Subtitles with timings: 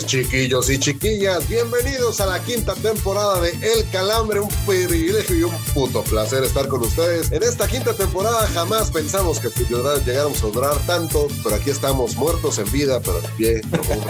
[0.00, 4.40] Chiquillos y chiquillas, bienvenidos a la quinta temporada de El Calambre.
[4.40, 7.30] Un privilegio y un puto placer estar con ustedes.
[7.30, 12.58] En esta quinta temporada jamás pensamos que llegáramos a durar tanto, pero aquí estamos muertos
[12.58, 14.02] en vida, pero de pie, como.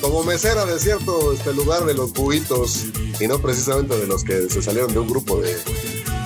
[0.00, 2.86] Como mesera de cierto este lugar de los buitos
[3.20, 5.54] y no precisamente de los que se salieron de un grupo de,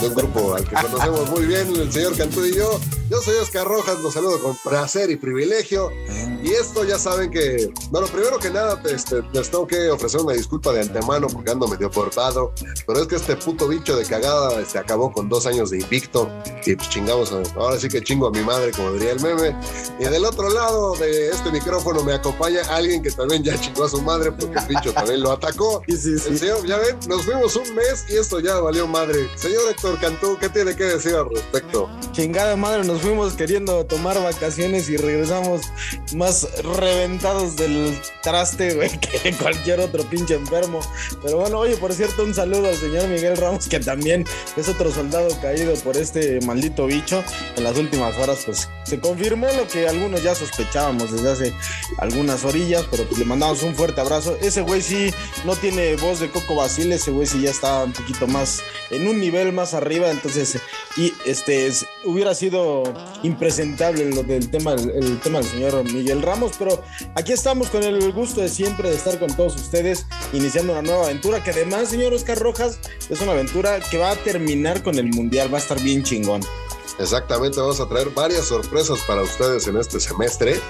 [0.01, 2.79] de un grupo al que conocemos muy bien, el señor Cantú y yo.
[3.11, 5.91] Yo soy Oscar Rojas, los saludo con placer y privilegio.
[6.45, 10.33] Y esto ya saben que, bueno, primero que nada, este, les tengo que ofrecer una
[10.35, 12.53] disculpa de antemano porque ando medio cortado.
[12.87, 16.31] Pero es que este puto bicho de cagada este, acabó con dos años de invicto.
[16.65, 19.57] Y pues chingamos, a- ahora sí que chingo a mi madre, como diría el meme.
[19.99, 23.89] Y del otro lado de este micrófono me acompaña alguien que también ya chingó a
[23.89, 25.83] su madre porque el bicho también lo atacó.
[25.89, 25.99] El
[26.39, 29.29] señor, ya ven, nos fuimos un mes y esto ya valió madre.
[29.37, 31.89] Señor Héctor Cantú, ¿qué tiene que decir al respecto?
[32.13, 35.63] Chingada madre, nos fuimos queriendo tomar vacaciones y regresamos
[36.15, 40.81] más reventados del traste, güey, que cualquier otro pinche enfermo.
[41.23, 44.25] Pero bueno, oye, por cierto, un saludo al señor Miguel Ramos, que también
[44.57, 47.23] es otro soldado caído por este maldito bicho.
[47.57, 51.55] En las últimas horas, pues se confirmó lo que algunos ya sospechábamos desde hace
[51.99, 54.37] algunas orillas, pero pues le mandamos un fuerte abrazo.
[54.41, 55.13] Ese güey sí
[55.45, 59.07] no tiene voz de Coco Basile, ese güey sí ya está un poquito más en
[59.07, 60.59] un nivel más arriba, entonces
[60.97, 62.83] y este es- hubiera sido
[63.23, 66.83] impresentable lo del tema el, tema del señor Miguel Ramos, pero
[67.15, 71.05] aquí estamos con el gusto de siempre de estar con todos ustedes iniciando una nueva
[71.05, 75.07] aventura que además, señor Oscar Rojas, es una aventura que va a terminar con el
[75.09, 76.41] mundial, va a estar bien chingón.
[76.99, 80.61] Exactamente, vamos a traer varias sorpresas para ustedes en este semestre.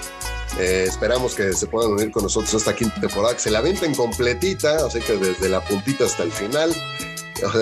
[0.59, 3.95] Eh, esperamos que se puedan unir con nosotros esta quinta temporada, que se la avienten
[3.95, 6.73] completita, así que desde la puntita hasta el final.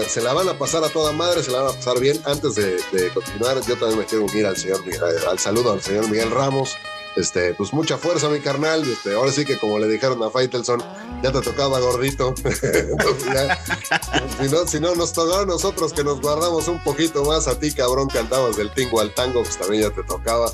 [0.08, 2.20] Se la van a pasar a toda madre, se la van a pasar bien.
[2.26, 4.82] Antes de, de continuar, yo también me quiero unir al señor
[5.28, 6.76] al saludo al señor Miguel Ramos.
[7.16, 8.84] Este, pues mucha fuerza, mi carnal.
[8.90, 10.84] Este, ahora sí que como le dijeron a Faitelson,
[11.24, 12.34] ya te tocaba gordito.
[12.44, 13.60] Entonces, ya,
[14.40, 17.60] si no, si no nos tocaba a nosotros que nos guardamos un poquito más a
[17.60, 20.52] ti, cabrón, que andabas del tingo al tango, pues también ya te tocaba.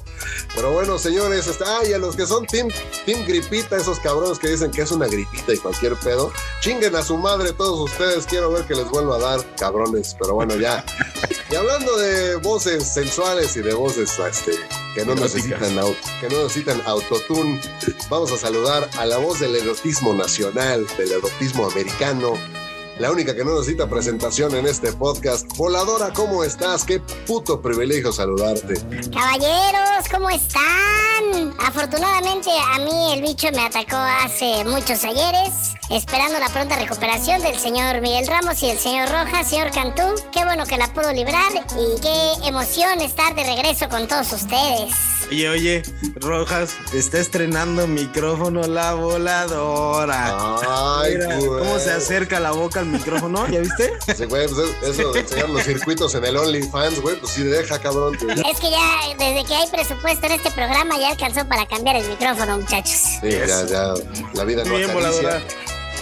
[0.55, 2.69] Pero bueno, señores, este, ay, a los que son team,
[3.05, 7.03] team gripita, esos cabrones que dicen que es una gripita y cualquier pedo, chinguen a
[7.03, 10.15] su madre todos ustedes, quiero ver que les vuelva a dar, cabrones.
[10.19, 10.83] Pero bueno, ya.
[11.51, 14.53] Y hablando de voces sensuales y de voces este,
[14.95, 15.75] que no necesitan
[16.21, 17.59] que no necesitan autotune,
[18.09, 22.33] vamos a saludar a la voz del erotismo nacional, del erotismo americano.
[22.97, 25.45] La única que no necesita presentación en este podcast.
[25.57, 26.85] Voladora, ¿cómo estás?
[26.85, 28.75] Qué puto privilegio saludarte.
[29.11, 31.53] Caballeros, ¿cómo están?
[31.59, 37.59] Afortunadamente a mí el bicho me atacó hace muchos ayeres, esperando la pronta recuperación del
[37.59, 40.03] señor Miguel Ramos y del señor Rojas, señor Cantú.
[40.31, 44.93] Qué bueno que la pudo librar y qué emoción estar de regreso con todos ustedes.
[45.31, 45.83] Oye, oye,
[46.21, 50.57] Rojas, está estrenando micrófono la voladora.
[51.01, 51.59] Ay, Mira güey.
[51.59, 53.91] cómo se acerca la boca al micrófono, ¿ya viste?
[54.15, 57.43] Sí, güey, pues es- eso de enseñar los circuitos en el OnlyFans, güey, pues sí
[57.43, 58.15] deja, cabrón.
[58.15, 62.07] Es que ya desde que hay presupuesto en este programa ya alcanzó para cambiar el
[62.07, 63.01] micrófono, muchachos.
[63.21, 63.93] Sí, ya, ya,
[64.33, 64.93] la vida no Bien, acaricia.
[64.93, 65.41] voladora.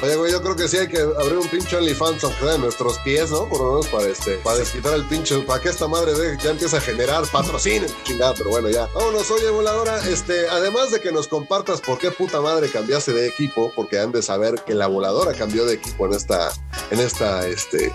[0.03, 2.57] Oye, güey, yo creo que sí hay que abrir un pinche OnlyFans, aunque sea de
[2.57, 3.47] nuestros pies, ¿no?
[3.47, 6.11] Por lo menos para este, para desquitar el pinche, para que esta madre
[6.43, 8.85] ya empiece a generar patrocinio, chingada, pero bueno, ya.
[8.93, 13.29] Vámonos, oye, voladora, este, además de que nos compartas por qué puta madre cambiaste de
[13.29, 16.51] equipo, porque han de saber que la voladora cambió de equipo en esta,
[16.91, 17.93] en esta, este,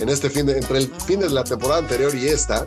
[0.00, 2.66] en este fin de, entre el fin de la temporada anterior y esta.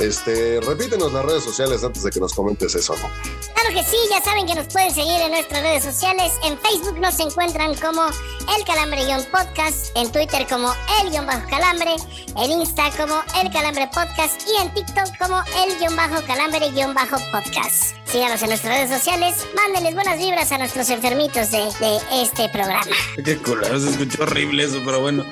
[0.00, 3.10] Este, repítenos las redes sociales antes de que nos comentes eso, ¿no?
[3.54, 6.32] Claro que sí, ya saben que nos pueden seguir en nuestras redes sociales.
[6.44, 10.72] En Facebook nos encuentran como El Calambre-Podcast, en Twitter como
[11.02, 11.96] El-Calambre,
[12.36, 17.96] en Insta como El Calambre Podcast y en TikTok como El-Calambre-Podcast.
[18.06, 22.86] Síganos en nuestras redes sociales, mándenles buenas vibras a nuestros enfermitos de, de este programa.
[23.24, 25.24] Qué culero, se escuchó horrible eso, pero bueno.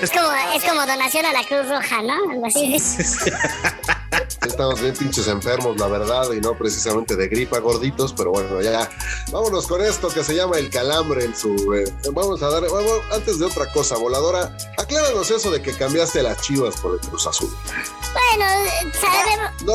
[0.00, 2.30] Es como, es como donación a la Cruz Roja, ¿no?
[2.30, 2.76] Algo así.
[4.46, 8.88] Estamos bien pinches enfermos, la verdad, y no precisamente de gripa, gorditos, pero bueno, ya.
[9.32, 11.74] Vámonos con esto que se llama el calambre en su.
[11.74, 12.62] eh, vamos a dar.
[12.62, 17.00] vamos- antes de otra cosa, voladora, acláranos eso de que cambiaste las chivas por el
[17.00, 17.50] Cruz Azul.
[18.12, 18.46] Bueno,
[19.00, 19.72] sabemos, No,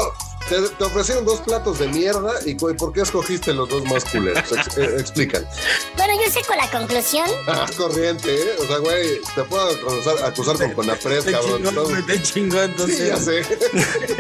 [0.49, 4.51] te, te ofrecieron dos platos de mierda y ¿por qué escogiste los dos más culeros?
[4.51, 5.45] Ex- eh, explican.
[5.97, 7.29] bueno, yo sé con la conclusión.
[7.47, 8.55] Ah, corriente, ¿eh?
[8.59, 11.63] O sea, güey, te puedo acusar, acusar con Conapred, Te cabrón.
[11.63, 13.07] chingó, güey, te chingó, Sí, entonces.
[13.07, 13.41] ya sé.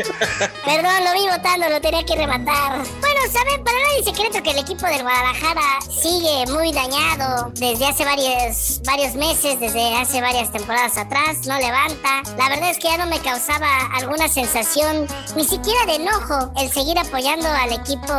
[0.65, 2.77] Perdón, lo vi votando, lo tenía que rematar.
[2.99, 8.05] Bueno, saben, para nadie secreto que el equipo del Guadalajara sigue muy dañado desde hace
[8.05, 12.23] varios, varios meses, desde hace varias temporadas atrás, no levanta.
[12.37, 16.69] La verdad es que ya no me causaba alguna sensación, ni siquiera de enojo, el
[16.71, 18.13] seguir apoyando al equipo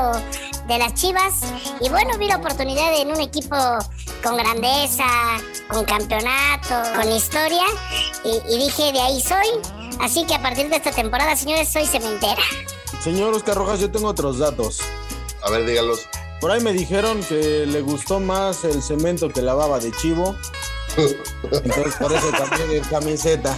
[0.67, 1.41] de las Chivas.
[1.81, 3.57] Y bueno, vi la oportunidad en un equipo
[4.23, 5.05] con grandeza,
[5.69, 7.65] con campeonato, con historia,
[8.25, 9.47] y, y dije, de ahí soy.
[10.01, 12.43] Así que a partir de esta temporada, señores, soy cementera.
[13.03, 14.81] Señor Oscar Rojas, yo tengo otros datos.
[15.43, 16.09] A ver, dígalos.
[16.41, 20.37] Por ahí me dijeron que le gustó más el cemento que la baba de chivo.
[20.97, 23.57] Entonces por eso también el camiseta.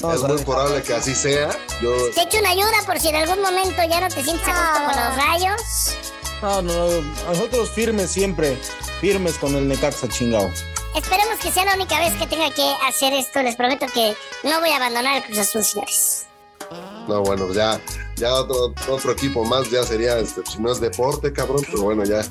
[0.00, 1.50] Vamos es muy probable que así sea.
[1.82, 4.52] Yo, Te echo una ayuda por si en algún momento ya no te sientes a
[4.52, 5.96] gusto con los rayos.
[6.42, 8.56] No, no, no, nosotros firmes siempre,
[9.00, 10.48] firmes con el Necaxa chingado.
[10.94, 13.42] Esperemos que sea la única vez que tenga que hacer esto.
[13.42, 14.14] Les prometo que
[14.44, 16.26] no voy a abandonar el Cruz Azul, señores.
[17.08, 17.80] no, bueno, ya,
[18.16, 22.04] ya otro, otro equipo más ya sería, este, si no es deporte, cabrón, pero bueno,
[22.04, 22.22] ya.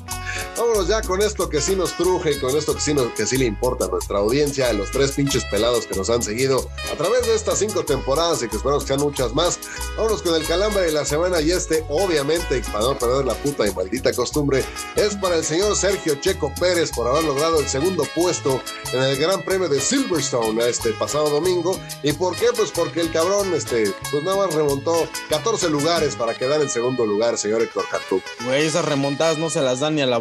[0.58, 3.36] Vámonos ya con esto que sí nos truje con esto que sí, nos, que sí
[3.36, 6.96] le importa a nuestra audiencia, a los tres pinches pelados que nos han seguido a
[6.96, 9.60] través de estas cinco temporadas y que esperamos que sean muchas más.
[9.96, 13.68] Vámonos con el calambre de la semana y este, obviamente, para no perder la puta
[13.68, 14.64] y maldita costumbre,
[14.96, 18.60] es para el señor Sergio Checo Pérez por haber logrado el segundo puesto
[18.92, 21.78] en el Gran Premio de Silverstone este pasado domingo.
[22.02, 22.46] ¿Y por qué?
[22.56, 27.06] Pues porque el cabrón, este, pues nada más remontó 14 lugares para quedar en segundo
[27.06, 28.20] lugar, señor Héctor Cantú.
[28.44, 30.18] Güey, esas remontadas no se las dan ni a la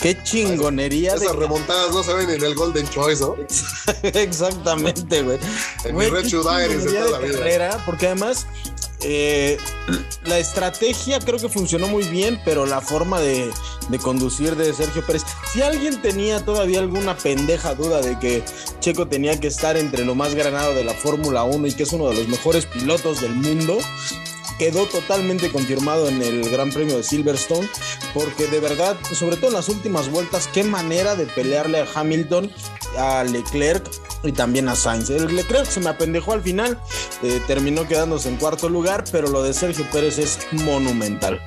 [0.00, 1.32] Qué chingonería de...
[1.32, 3.34] Remontadas no se ven en el Golden Choice, ¿no?
[4.02, 5.38] Exactamente, güey.
[5.84, 7.38] En mi Red Diaries de toda la vida.
[7.38, 8.46] carrera, porque además
[9.02, 9.58] eh,
[10.24, 13.50] la estrategia creo que funcionó muy bien, pero la forma de,
[13.88, 18.42] de conducir de Sergio Pérez, si alguien tenía todavía alguna pendeja duda de que
[18.80, 21.92] Checo tenía que estar entre lo más granado de la Fórmula 1 y que es
[21.92, 23.78] uno de los mejores pilotos del mundo,
[24.58, 27.68] quedó totalmente confirmado en el Gran Premio de Silverstone,
[28.14, 32.50] porque de verdad, sobre todo en las últimas vueltas, qué manera de pelearle a Hamilton,
[32.96, 33.84] a Leclerc
[34.22, 35.10] y también a Sainz.
[35.10, 36.80] Leclerc se me apendejó al final,
[37.22, 41.40] eh, terminó quedándose en cuarto lugar, pero lo de Sergio Pérez es monumental.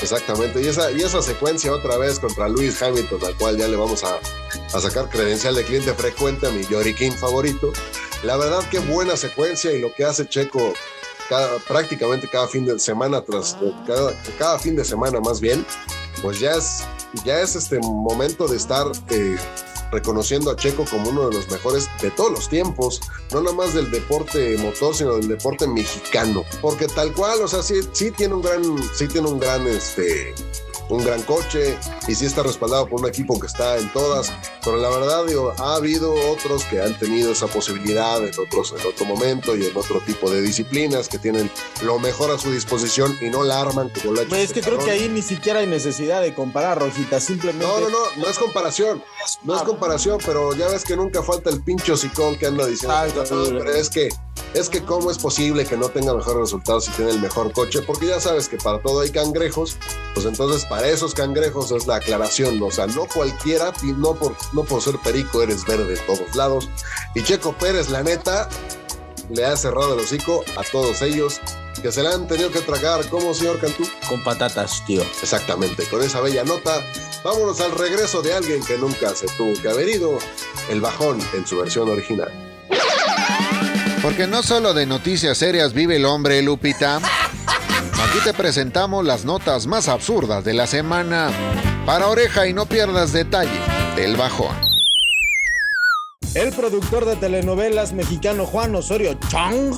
[0.00, 3.76] Exactamente, y esa, y esa secuencia otra vez contra Luis Hamilton, al cual ya le
[3.76, 4.20] vamos a,
[4.72, 7.72] a sacar credencial de cliente frecuente a mi Yori King favorito.
[8.22, 10.72] La verdad, qué buena secuencia y lo que hace Checo
[11.28, 13.56] cada, prácticamente cada fin de semana, tras
[13.86, 15.64] cada, cada fin de semana más bien,
[16.22, 16.84] pues ya es,
[17.24, 19.36] ya es este momento de estar eh,
[19.90, 23.00] reconociendo a Checo como uno de los mejores de todos los tiempos,
[23.32, 27.62] no nada más del deporte motor, sino del deporte mexicano, porque tal cual, o sea,
[27.62, 28.62] sí, sí tiene un gran,
[28.94, 30.34] sí tiene un gran, este,
[30.88, 31.76] un gran coche
[32.06, 34.32] y sí está respaldado por un equipo que está en todas,
[34.64, 38.86] pero la verdad, digo, ha habido otros que han tenido esa posibilidad en otros, en
[38.86, 41.50] otro momento y en otro tipo de disciplinas que tienen
[41.82, 44.48] lo mejor a su disposición y no la arman como lo ha hecho Güey, es
[44.50, 47.66] este que creo que ahí ni siquiera hay necesidad de comparar, Rojita, simplemente...
[47.66, 49.02] No, no, no, no es comparación.
[49.44, 52.94] No es comparación, pero ya ves que nunca falta el pincho sicón que anda diciendo.
[53.30, 54.08] "No, pero es que,
[54.54, 57.82] es que cómo es posible que no tenga mejores resultados si tiene el mejor coche,
[57.82, 59.76] porque ya sabes que para todo hay cangrejos,
[60.14, 64.36] pues entonces para esos cangrejos es la aclaración, o sea, no cualquiera, y no por,
[64.52, 66.68] no por ser perico eres verde en todos lados.
[67.14, 68.48] Y Checo Pérez, la neta,
[69.30, 71.40] le ha cerrado el hocico a todos ellos
[71.82, 73.84] que se la han tenido que tragar, como señor Cantú?
[74.08, 75.02] Con patatas, tío.
[75.22, 76.82] Exactamente, con esa bella nota
[77.22, 80.18] vámonos al regreso de alguien que nunca se tuvo que haber ido,
[80.70, 82.30] el bajón en su versión original.
[84.02, 87.00] Porque no solo de noticias serias vive el hombre, Lupita.
[88.00, 91.30] Aquí te presentamos las notas más absurdas de la semana.
[91.84, 93.60] Para oreja y no pierdas detalle
[93.96, 94.54] del bajón.
[96.34, 99.74] El productor de telenovelas mexicano Juan Osorio Chong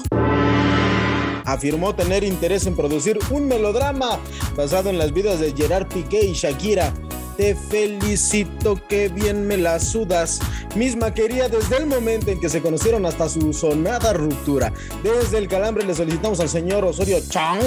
[1.46, 4.18] afirmó tener interés en producir un melodrama
[4.54, 6.92] basado en las vidas de Gerard Piqué y Shakira.
[7.36, 10.40] Te felicito, que bien me la sudas.
[10.76, 14.72] Misma quería desde el momento en que se conocieron hasta su sonada ruptura.
[15.02, 17.60] Desde el calambre le solicitamos al señor Osorio Chong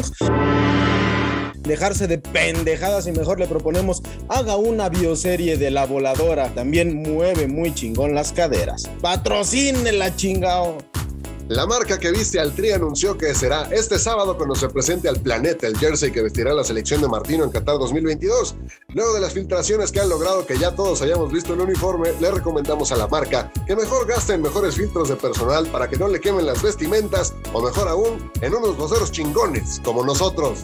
[1.64, 6.54] dejarse de pendejadas y mejor le proponemos haga una bioserie de la voladora.
[6.54, 8.90] También mueve muy chingón las caderas.
[9.02, 10.78] Patrocine la chingao.
[11.50, 15.20] La marca que viste al Tri anunció que será este sábado cuando se presente al
[15.20, 18.56] planeta el jersey que vestirá la selección de Martino en Qatar 2022.
[18.94, 22.32] Luego de las filtraciones que han logrado que ya todos hayamos visto el uniforme, le
[22.32, 26.22] recomendamos a la marca que mejor gasten mejores filtros de personal para que no le
[26.22, 30.60] quemen las vestimentas o mejor aún, en unos voceros chingones como nosotros.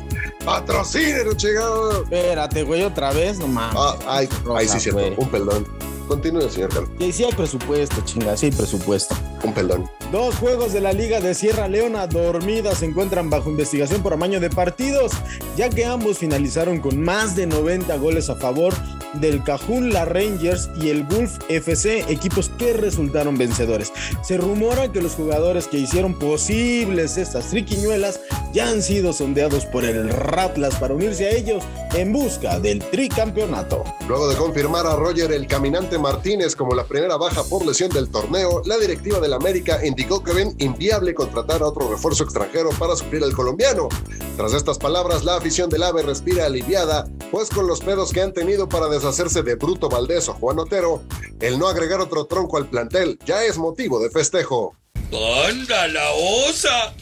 [0.46, 2.04] ¡Patrocinen, chingado!
[2.04, 3.76] Espérate, güey, otra vez, no mames.
[3.78, 5.02] Ah, ay, ay, sí, cierto.
[5.18, 5.68] Un perdón.
[6.08, 6.90] Continúe, señor Carlos.
[7.00, 9.16] Y sí hay presupuesto, chinga, sí hay presupuesto.
[9.44, 9.90] Un perdón.
[10.12, 14.40] Dos juegos de la Liga de Sierra Leona dormidas se encuentran bajo investigación por amaño
[14.40, 15.12] de partidos,
[15.56, 18.74] ya que ambos finalizaron con más de 90 goles a favor
[19.14, 23.92] del Cajun La Rangers y el Gulf FC, equipos que resultaron vencedores.
[24.24, 28.20] Se rumora que los jugadores que hicieron posibles estas triquiñuelas
[28.54, 31.64] ya han sido sondeados por el Ratlas para unirse a ellos
[31.94, 33.84] en busca del tricampeonato.
[34.08, 38.10] Luego de confirmar a Roger el caminante Martínez como la primera baja por lesión del
[38.10, 42.96] torneo, la directiva del América indicó que ven inviable contratar a otro refuerzo extranjero para
[42.96, 43.90] suplir al colombiano.
[44.38, 48.32] Tras estas palabras, la afición del AVE respira aliviada, pues con los pedos que han
[48.32, 51.04] tenido para deshacerse de Bruto Valdés o Juan Otero,
[51.42, 54.74] el no agregar otro tronco al plantel ya es motivo de festejo.
[55.12, 56.12] ¡Anda la
[56.48, 56.94] osa!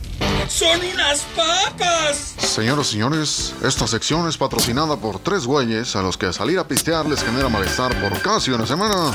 [0.50, 2.36] ¡Son unas papas!
[2.40, 6.68] Señoras y señores, esta sección es patrocinada por tres güeyes a los que salir a
[6.68, 9.14] pistear les genera malestar por casi una semana.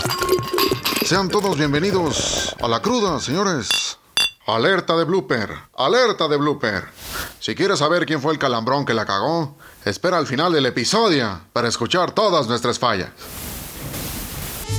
[1.07, 3.99] Sean todos bienvenidos a la cruda, señores.
[4.47, 6.85] Alerta de blooper, alerta de blooper.
[7.41, 11.41] Si quieres saber quién fue el calambrón que la cagó, espera al final del episodio
[11.53, 13.11] para escuchar todas nuestras fallas.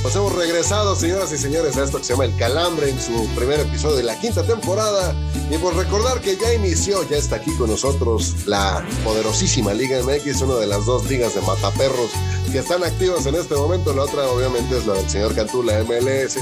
[0.04, 3.26] Pues hemos regresado, señoras y señores, a esto que se llama El Calambre en su
[3.34, 5.14] primer episodio de la quinta temporada.
[5.50, 10.42] Y por recordar que ya inició, ya está aquí con nosotros la poderosísima Liga MX,
[10.42, 12.10] una de las dos ligas de mataperros
[12.54, 13.92] que están activas en este momento.
[13.92, 16.36] La otra, obviamente, es la del señor Cantú, la MLS.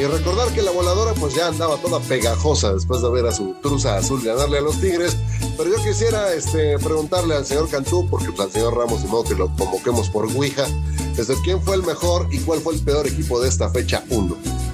[0.00, 3.54] Y recordar que la voladora, pues ya andaba toda pegajosa después de ver a su
[3.60, 5.18] truza azul ganarle a los Tigres.
[5.58, 9.24] Pero yo quisiera este, preguntarle al señor Cantú, porque pues, al señor Ramos, de modo
[9.24, 10.64] que lo convoquemos por Ouija,
[11.14, 14.69] desde quién fue el mejor y cuál fue el peor equipo de esta fecha 1.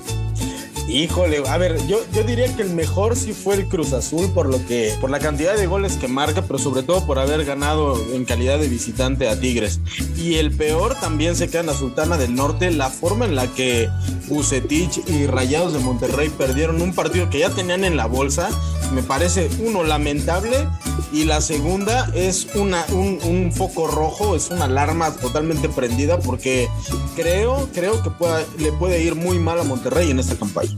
[0.89, 4.47] Híjole, a ver, yo, yo diría que el mejor sí fue el Cruz Azul por
[4.49, 8.01] lo que, por la cantidad de goles que marca, pero sobre todo por haber ganado
[8.15, 9.81] en calidad de visitante a Tigres.
[10.17, 13.49] Y el peor también se queda en la Sultana del Norte, la forma en la
[13.53, 13.89] que
[14.29, 18.49] Bucetich y Rayados de Monterrey perdieron un partido que ya tenían en la bolsa,
[18.95, 20.69] me parece uno lamentable
[21.13, 26.69] y la segunda es una, un, un foco rojo, es una alarma totalmente prendida porque
[27.17, 30.76] creo, creo que pueda- le puede ir muy mal a Monterrey en esta campaña.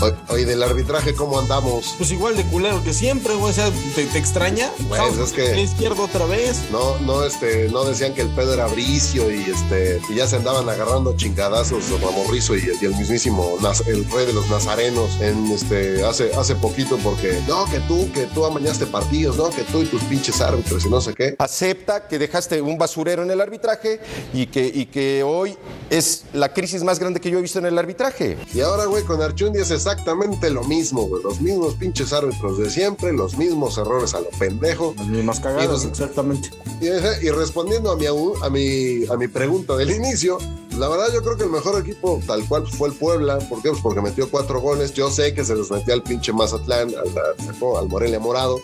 [0.00, 1.94] Hoy, hoy del arbitraje, ¿cómo andamos?
[1.98, 3.50] Pues igual de culero que siempre, güey.
[3.50, 4.70] O sea, ¿te, te extraña?
[4.88, 6.62] Pues, es que- la izquierda otra vez.
[6.72, 10.36] No, no, este, no decían que el pedo era bricio y este, y ya se
[10.36, 16.04] andaban agarrando chingadazos Ramorrizo y, y el mismísimo el rey de los nazarenos en este,
[16.04, 19.86] hace, hace poquito porque no, que tú, que tú amañaste partidos, no, que tú y
[19.86, 21.36] tus pinches árbitros y no sé qué.
[21.38, 24.00] acepta que dejaste un basurero en el arbitraje
[24.32, 25.56] y que, y que hoy
[25.90, 28.36] es la crisis más grande que yo he visto en el arbitraje.
[28.52, 31.22] Y ahora, güey, con Archundi es exactamente lo mismo, güey.
[31.22, 34.94] Los mismos pinches árbitros de siempre, los mismos errores a lo pendejo.
[34.96, 36.50] Las mismas cagadas, Y los- exactamente.
[36.80, 36.86] Y,
[37.26, 40.38] y respondiendo a mi, a, mi, a mi pregunta del inicio,
[40.78, 43.38] la verdad yo creo que el mejor equipo tal cual fue el Puebla.
[43.40, 43.70] ¿Por qué?
[43.70, 44.94] Pues porque metió cuatro goles.
[44.94, 48.60] Yo sé que se les metió al pinche Mazatlán, al, al- al Morelia Morado.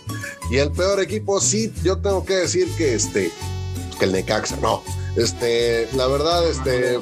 [0.51, 3.33] Y el peor equipo, sí, yo tengo que decir que este,
[3.99, 4.83] que el Necaxa, no.
[5.17, 7.01] Este, la verdad, este,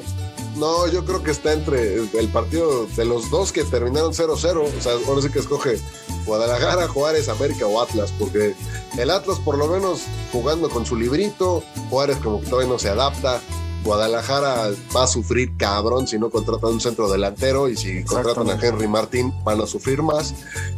[0.55, 4.33] no, yo creo que está entre el partido de los dos que terminaron 0-0.
[4.33, 5.79] O sea, ahora sí que escoge
[6.25, 8.55] Guadalajara, Juárez, América o Atlas, porque
[8.97, 10.01] el Atlas por lo menos
[10.31, 13.41] jugando con su librito, Juárez como que todavía no se adapta.
[13.83, 18.59] Guadalajara va a sufrir cabrón si no contratan un centro delantero y si contratan a
[18.61, 20.33] Henry Martín van a sufrir más.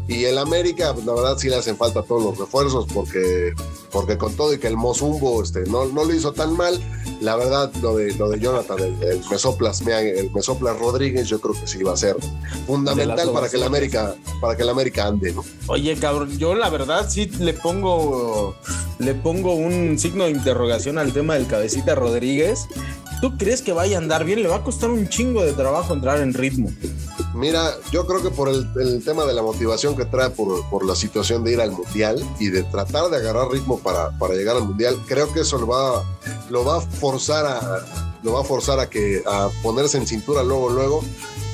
[0.08, 3.54] Y el América, pues, la verdad sí le hacen falta todos los refuerzos porque,
[3.92, 6.80] porque con todo y que el Mozumbo este, no, no lo hizo tan mal,
[7.22, 11.54] la verdad lo de, lo de Jonathan, el, el Mesoplas, el Mesoplas Rodríguez, yo creo
[11.54, 12.18] que sí va a ser
[12.68, 15.44] fundamental para que el América, para que el América ande, ¿no?
[15.68, 18.56] Oye, cabrón, yo la verdad sí le pongo,
[19.00, 22.68] le pongo un signo de interrogación al tema del cabecita Rodríguez.
[23.22, 24.42] ¿Tú crees que vaya a andar bien?
[24.42, 26.72] Le va a costar un chingo de trabajo entrar en ritmo.
[27.36, 31.44] Mira, yo creo que por el, tema de la motivación que trae por, la situación
[31.44, 34.98] de ir al Mundial y de tratar de agarrar ritmo para, para llegar al Mundial,
[35.08, 36.04] creo que eso lo va,
[36.50, 37.86] lo va a forzar a
[38.24, 41.04] lo va a forzar a que a ponerse en cintura luego luego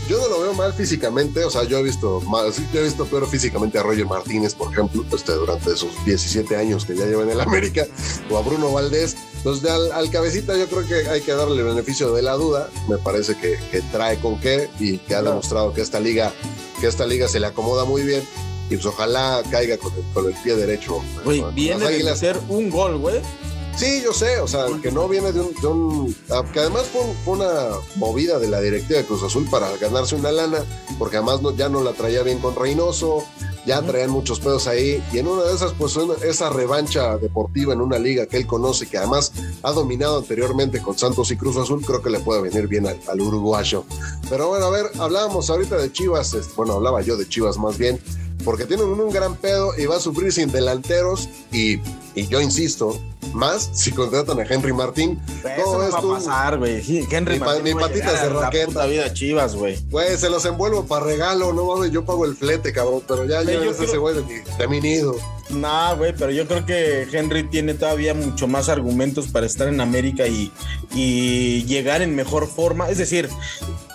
[0.08, 3.06] yo no lo veo mal físicamente, o sea, yo he visto más, yo he visto
[3.06, 7.24] peor físicamente a Roger Martínez, por ejemplo, este, durante sus 17 años que ya lleva
[7.24, 7.86] en el América,
[8.30, 9.18] o a Bruno Valdés.
[9.38, 12.70] Entonces, al, al, cabecita yo creo que hay que darle el beneficio de la duda.
[12.90, 16.34] Me parece que, que trae con qué y que ha demostrado que esta liga,
[16.82, 18.24] que esta liga se le acomoda muy bien.
[18.70, 21.02] Y pues ojalá caiga con el, con el pie derecho.
[21.24, 23.22] Güey, viene de hacer un gol, güey.
[23.78, 26.16] Sí, yo sé, o sea, que no viene de un, de un
[26.52, 30.32] que además fue, fue, una movida de la directiva de Cruz Azul para ganarse una
[30.32, 30.66] lana,
[30.98, 33.24] porque además no, ya no la traía bien con Reynoso,
[33.68, 37.72] ya traían muchos pedos ahí, y en una de esas, pues una, esa revancha deportiva
[37.74, 39.32] en una liga que él conoce, que además
[39.62, 43.00] ha dominado anteriormente con Santos y Cruz Azul, creo que le puede venir bien al,
[43.08, 43.86] al uruguayo.
[44.28, 48.00] Pero bueno, a ver, hablábamos ahorita de Chivas, bueno, hablaba yo de Chivas más bien,
[48.44, 51.80] porque tienen un, gran pedo y va a sufrir sin delanteros, y,
[52.16, 53.00] y yo insisto,
[53.34, 55.20] más si contratan a Henry Martín.
[55.42, 57.06] Todo esto va a pasar, güey.
[57.10, 58.86] Henry mi, Martín, mi patitas de raqueta.
[58.86, 59.78] Vida Chivas, güey.
[59.90, 63.44] Güey, se los envuelvo para regalo, no mames, yo pago el flete, cabrón, pero ya
[63.44, 65.16] Güey, yo ese güey de mi, de mi nido.
[65.50, 69.80] No, güey, pero yo creo que Henry tiene todavía mucho más argumentos para estar en
[69.80, 70.52] América y,
[70.94, 72.90] y llegar en mejor forma.
[72.90, 73.30] Es decir,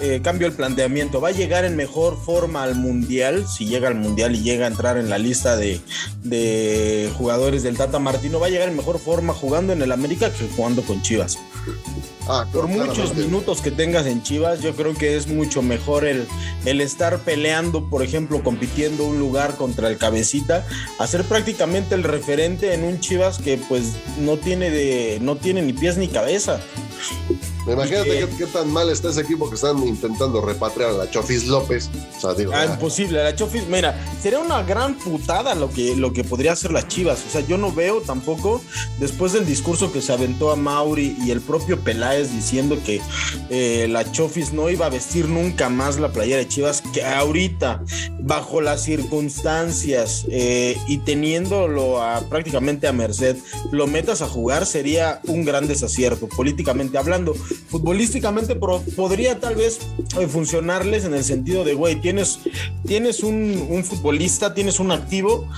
[0.00, 1.20] eh, cambio el planteamiento.
[1.20, 4.68] Va a llegar en mejor forma al Mundial, si llega al Mundial y llega a
[4.68, 5.80] entrar en la lista de,
[6.24, 10.32] de jugadores del Tata Martino, va a llegar en mejor forma jugando en el América
[10.32, 11.38] que jugando con Chivas.
[12.28, 16.26] Ah, Por muchos minutos que tengas en Chivas, yo creo que es mucho mejor el,
[16.64, 20.64] el estar peleando, por ejemplo, compitiendo un lugar contra el cabecita,
[20.98, 25.72] hacer prácticamente el referente en un Chivas que pues no tiene de, no tiene ni
[25.72, 26.60] pies ni cabeza.
[27.66, 31.46] Imagínate qué, qué tan mal está ese equipo que están intentando repatriar a la Chofis
[31.46, 31.88] López.
[32.16, 32.74] O sea, digo, Ah, ya.
[32.74, 36.88] imposible, la Chofis, mira, sería una gran putada lo que, lo que podría hacer las
[36.88, 37.22] Chivas.
[37.26, 38.60] O sea, yo no veo tampoco,
[38.98, 43.00] después del discurso que se aventó a Mauri y el propio Peláez diciendo que
[43.50, 47.82] eh, la Chofis no iba a vestir nunca más la playera de Chivas, que ahorita,
[48.20, 53.36] bajo las circunstancias eh, y teniéndolo a, prácticamente a merced,
[53.70, 57.34] lo metas a jugar, sería un gran desacierto, políticamente hablando.
[57.52, 59.80] Futbolísticamente podría tal vez
[60.20, 62.40] eh, funcionarles en el sentido de, güey, tienes,
[62.86, 65.48] tienes un, un futbolista, tienes un activo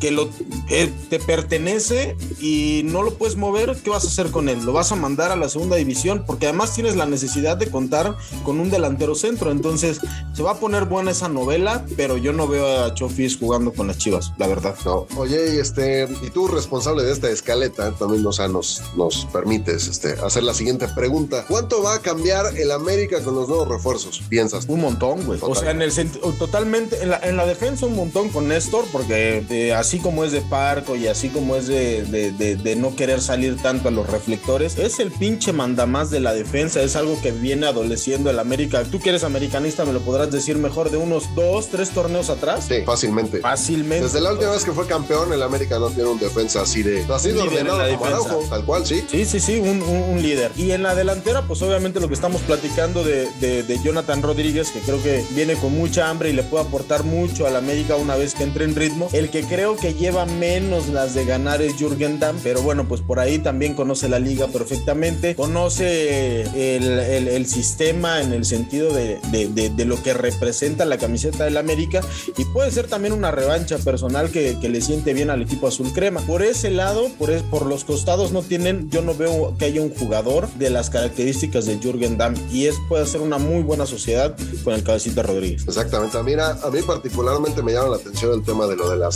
[0.00, 0.28] que lo,
[0.68, 4.64] eh, te pertenece y no lo puedes mover, ¿qué vas a hacer con él?
[4.64, 6.24] ¿Lo vas a mandar a la segunda división?
[6.26, 9.50] Porque además tienes la necesidad de contar con un delantero centro.
[9.50, 10.00] Entonces,
[10.34, 13.88] se va a poner buena esa novela, pero yo no veo a Chofis jugando con
[13.88, 14.76] las chivas, la verdad.
[14.84, 15.06] No.
[15.16, 19.88] Oye, y este, y tú, responsable de esta escaleta, también o sea, nos, nos permites
[19.88, 21.44] este, hacer la siguiente pregunta.
[21.48, 24.22] ¿Cuánto va a cambiar el América con los nuevos refuerzos?
[24.28, 24.66] ¿Piensas?
[24.68, 25.38] Un montón, güey.
[25.42, 25.92] O sea, en el
[26.38, 30.32] totalmente, en la, en la defensa un montón con Néstor, porque eh, así como es
[30.32, 33.90] de parco y así como es de, de- de- de no querer salir tanto a
[33.90, 38.38] los reflectores, es el pinche mandamás de la defensa, es algo que viene adoleciendo el
[38.38, 38.84] América.
[38.84, 42.66] Tú que eres americanista, me lo podrás decir mejor de unos dos, tres torneos atrás.
[42.68, 43.38] Sí, fácilmente.
[43.40, 44.04] Fácilmente.
[44.04, 47.04] Desde la última vez que fue campeón, el América no tiene un defensa así de.
[47.10, 48.04] Así de ordenado como.
[48.04, 49.02] Araujo, tal cual, sí.
[49.10, 50.52] Sí, sí, sí, un, un- un líder.
[50.56, 54.70] Y en la delantera, pues obviamente lo que estamos platicando de, de- de Jonathan Rodríguez,
[54.72, 58.16] que creo que viene con mucha hambre y le puede aportar mucho al América una
[58.16, 59.08] vez que entre en ritmo.
[59.12, 63.00] El que creo que lleva menos las de ganar es Jürgen Damm, pero bueno, pues
[63.00, 66.42] por ahí también conoce la liga perfectamente, conoce
[66.76, 71.56] el, el- el sistema en el sentido de, de- lo que representa la camiseta del
[71.56, 72.02] América
[72.36, 76.20] y puede ser también una revancha personal que, le siente bien al equipo azul crema.
[76.20, 79.80] Por ese lado, por, es- por los costados no tienen, yo no veo que haya
[79.80, 83.86] un jugador de las características de Jürgen Damm y es puede ser una muy buena
[83.86, 85.64] sociedad con el cabecita Rodríguez.
[85.66, 86.22] Exactamente.
[86.22, 89.10] Mira, a mí particularmente me llama la atención el tema de lo de la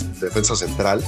[0.56, 1.02] central.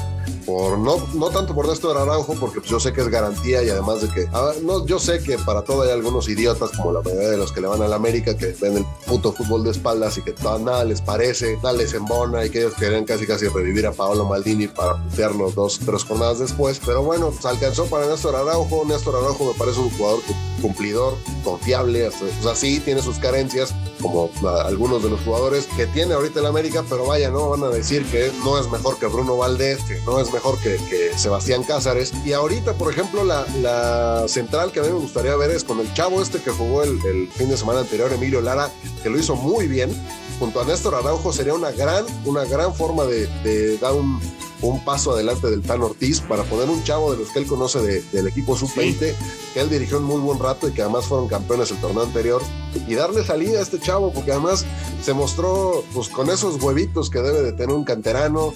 [0.47, 3.71] Por, no, no tanto por Néstor Araujo, porque pues, yo sé que es garantía y
[3.71, 4.27] además de que.
[4.33, 7.51] ah, no, yo sé que para todo hay algunos idiotas, como la mayoría de los
[7.53, 10.33] que le van a la América, que ven el puto fútbol de espaldas y que
[10.33, 13.93] todo- nada les parece, nada les embona y que ellos querían casi casi revivir a
[13.93, 16.79] Paolo Maldini para putearlo dos, tres jornadas después.
[16.85, 18.85] Pero bueno, pues alcanzó para Néstor Araujo.
[18.87, 20.21] Néstor Araujo me parece un jugador
[20.61, 25.87] cumplidor, confiable, o sea, sí tiene sus carencias, como a- algunos de los jugadores que
[25.87, 29.07] tiene ahorita el América, pero vaya, no van a decir que no es mejor que
[29.07, 30.79] Bruno Valdés, que no es mejor que,
[31.17, 32.12] Sebastián Cázares.
[32.23, 35.93] Y ahorita, por ejemplo, la, central que a mí me gustaría ver es con el
[35.95, 38.71] chavo este que jugó el, fin de semana anterior, Emilio Lara,
[39.03, 39.90] que lo hizo muy bien.
[40.38, 44.21] Junto a Néstor Araujo sería una gran, una gran forma de dar un,
[44.62, 47.81] un paso adelante del Tan Ortiz para poner un chavo de los que él conoce
[47.81, 49.14] de- del equipo sub-20,
[49.53, 52.43] que él dirigió un muy buen rato y que además fueron campeones el torneo anterior,
[52.88, 54.64] y darle salida a este chavo, porque además
[55.03, 58.55] se mostró pues, con esos huevitos que debe de tener un canterano,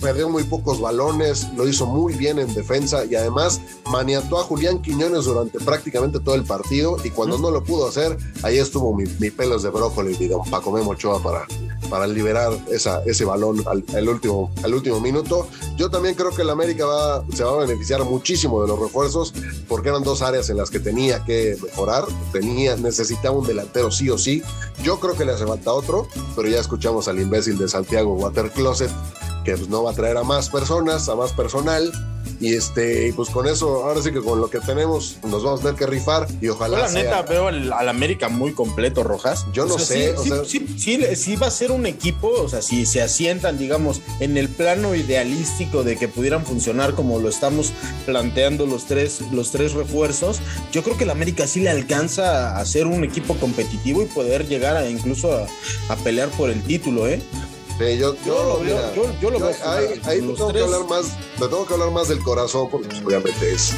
[0.00, 4.82] perdió muy pocos balones, lo hizo muy bien en defensa y además maniató a Julián
[4.82, 9.04] Quiñones durante prácticamente todo el partido y cuando no lo pudo hacer, ahí estuvo mi,
[9.18, 11.46] mi pelos de brócoli y don Paco Memo Ochoa para,
[11.88, 15.48] para liberar esa, ese balón al, al último, al último minuto.
[15.76, 19.32] Yo también creo que el América va, se va a beneficiar muchísimo de los refuerzos
[19.68, 24.10] porque eran dos áreas en las que tenía que mejorar, tenía, necesitaba un delantero sí
[24.10, 24.42] o sí.
[24.82, 28.50] Yo creo que le hace falta otro, pero ya escuchamos al imbécil de Santiago Water
[28.50, 28.90] Closet
[29.46, 31.90] que pues, no va a traer a más personas, a más personal.
[32.38, 35.62] Y este, pues con eso, ahora sí que con lo que tenemos, nos vamos a
[35.62, 39.02] tener que rifar y Yo ojalá la sea- neta veo al, al América muy completo,
[39.04, 39.46] Rojas.
[39.54, 42.28] Yo no sé, Sí, o sí, sea- sí, sí, sí va a ser un equipo,
[42.28, 47.20] o sea, si se asientan, digamos, en el plano idealístico de que pudieran funcionar como
[47.20, 47.72] lo estamos
[48.04, 50.40] planteando los tres, los tres refuerzos,
[50.72, 54.46] yo creo que el América sí le alcanza a ser un equipo competitivo y poder
[54.46, 55.46] llegar a incluso a,
[55.88, 57.22] a pelear por el título, ¿eh?
[57.78, 60.60] Sí, yo, Yo lo veo, mira, yo- yo lo veo Ahí, ahí te tengo que
[60.62, 61.06] hablar más,
[61.38, 63.72] te tengo que hablar más del corazón, porque pues, obviamente es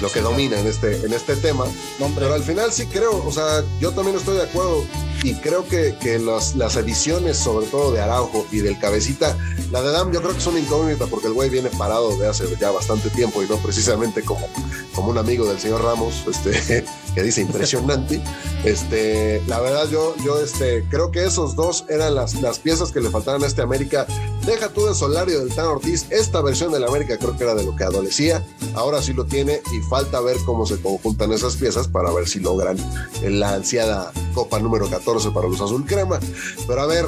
[0.00, 1.64] lo que domina en este, en este tema.
[1.98, 2.22] Hombre.
[2.24, 4.84] Pero al final sí creo, o sea, yo también estoy de acuerdo
[5.22, 9.36] y creo que, que las, las ediciones, sobre todo de Araujo y del Cabecita,
[9.70, 12.28] la de Dam yo creo que es una incógnita porque el güey viene parado de
[12.28, 14.46] hace ya bastante tiempo y no precisamente como,
[14.94, 18.20] como un amigo del señor Ramos, este, que dice impresionante.
[18.64, 23.00] Este, la verdad yo, yo este, creo que esos dos eran las, las piezas que
[23.00, 24.06] le faltaban a este América.
[24.44, 27.62] Deja tú de Solario del Tan Ortiz, esta versión del América creo que era de
[27.62, 31.88] lo que adolecía, ahora sí lo tiene y falta ver cómo se conjuntan esas piezas
[31.88, 32.78] para ver si logran
[33.22, 36.18] la ansiada Copa número 14 para los Azul Crema.
[36.66, 37.06] Pero a ver,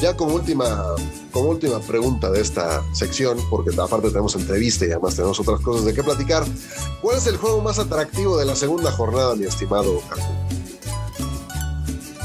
[0.00, 0.96] ya como última,
[1.30, 5.84] como última pregunta de esta sección, porque aparte tenemos entrevista y además tenemos otras cosas
[5.84, 6.44] de qué platicar,
[7.00, 10.02] ¿cuál es el juego más atractivo de la segunda jornada, mi estimado?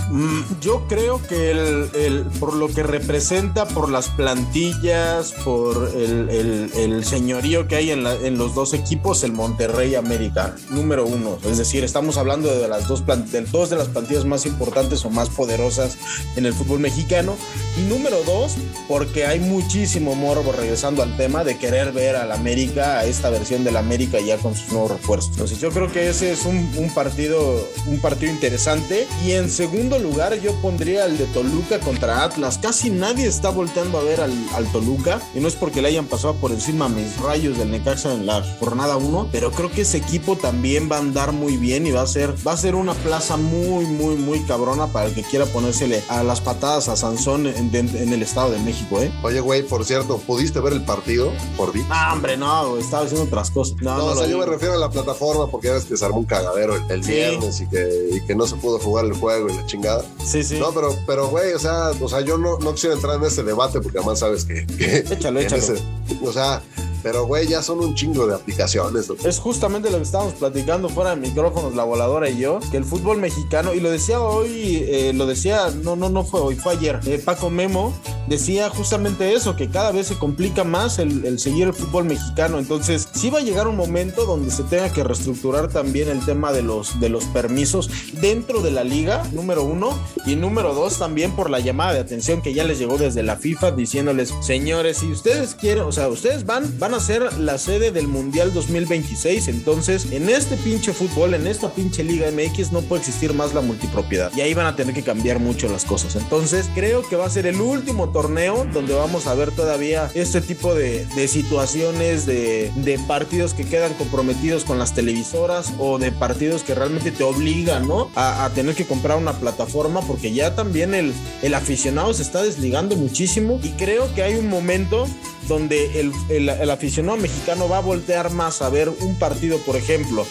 [0.09, 6.29] Mm, Yo creo que el, el- por lo que representa, por las plantillas, por el,
[6.75, 11.37] el- señorío que hay en, la- en los dos equipos, el Monterrey América, número uno.
[11.45, 15.03] Es decir, estamos hablando de las dos, plan- de dos de las plantillas más importantes
[15.05, 15.97] o más poderosas
[16.35, 17.35] en el fútbol mexicano.
[17.77, 18.55] Y número dos,
[18.87, 23.63] porque hay muchísimo morbo, regresando al tema, de querer ver al América, a esta versión
[23.63, 25.31] del América ya con sus nuevos refuerzos.
[25.31, 29.07] Entonces yo creo que ese es un, un partido, un partido interesante.
[29.25, 32.57] Y en segundo lugar yo pondría el de Toluca contra Atlas.
[32.61, 35.21] Casi nadie está volteando a ver al, al Toluca.
[35.35, 38.25] Y no es porque le hayan pasado por encima a mis rayos del Necaxa en
[38.25, 39.29] la jornada 1.
[39.31, 42.33] Pero creo que ese equipo también va a andar muy bien y va a ser,
[42.47, 46.23] va a ser una plaza muy, muy, muy cabrona para el que quiera ponérsele a
[46.23, 49.11] las patadas a Sansón en, en- en el Estado de México, ¿eh?
[49.23, 51.81] Oye, güey, por cierto, ¿pudiste ver el partido por ti?
[51.89, 53.75] Ah, hombre, no, estaba haciendo otras cosas.
[53.81, 55.97] No, No, no o sea, yo me refiero a la plataforma porque ya ves que
[55.97, 57.11] se armó un cagadero el, el Sí.
[57.11, 59.86] viernes y que, y que no se pudo jugar el juego y la chingada.
[60.25, 60.59] Sí, sí.
[60.59, 63.43] No, pero, pero güey, o sea, o sea, yo no, no quisiera entrar en ese
[63.43, 64.65] debate porque además sabes que.
[64.67, 65.61] que Échalo, échalo.
[65.63, 65.81] ese-
[66.23, 66.61] o sea,
[67.03, 69.09] pero güey, ya son un chingo de aplicaciones.
[69.23, 72.85] Es justamente lo que estábamos platicando fuera de micrófonos, la voladora y yo, que el
[72.85, 76.73] fútbol mexicano, y lo decía hoy, eh, lo decía, no, no, no fue hoy, fue
[76.73, 77.93] ayer, eh, Paco Memo
[78.27, 82.59] decía justamente eso, que cada vez se complica más el, el seguir el fútbol mexicano.
[82.59, 86.51] Entonces, sí va a llegar un momento donde se tenga que reestructurar también el tema
[86.51, 91.31] de los, de los permisos dentro de la liga, número uno, y número dos, también
[91.31, 95.11] por la llamada de atención que ya les llegó desde la FIFA diciéndoles, señores, si
[95.11, 100.07] ustedes quieren, o sea, ustedes van, van a ser la sede del Mundial 2026, entonces
[100.11, 104.31] en este pinche fútbol, en esta pinche Liga MX no puede existir más la multipropiedad.
[104.35, 106.15] Y ahí van a tener que cambiar mucho las cosas.
[106.15, 110.41] Entonces creo que va a ser el último torneo donde vamos a ver todavía este
[110.41, 116.11] tipo de, de situaciones, de, de partidos que quedan comprometidos con las televisoras o de
[116.11, 118.09] partidos que realmente te obligan, ¿no?
[118.15, 122.43] A, a tener que comprar una plataforma porque ya también el, el aficionado se está
[122.43, 125.07] desligando muchísimo y creo que hay un momento
[125.47, 129.75] donde el, el- el aficionado mexicano va a voltear más a ver un partido, por
[129.75, 130.25] ejemplo,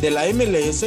[0.00, 0.84] de la MLS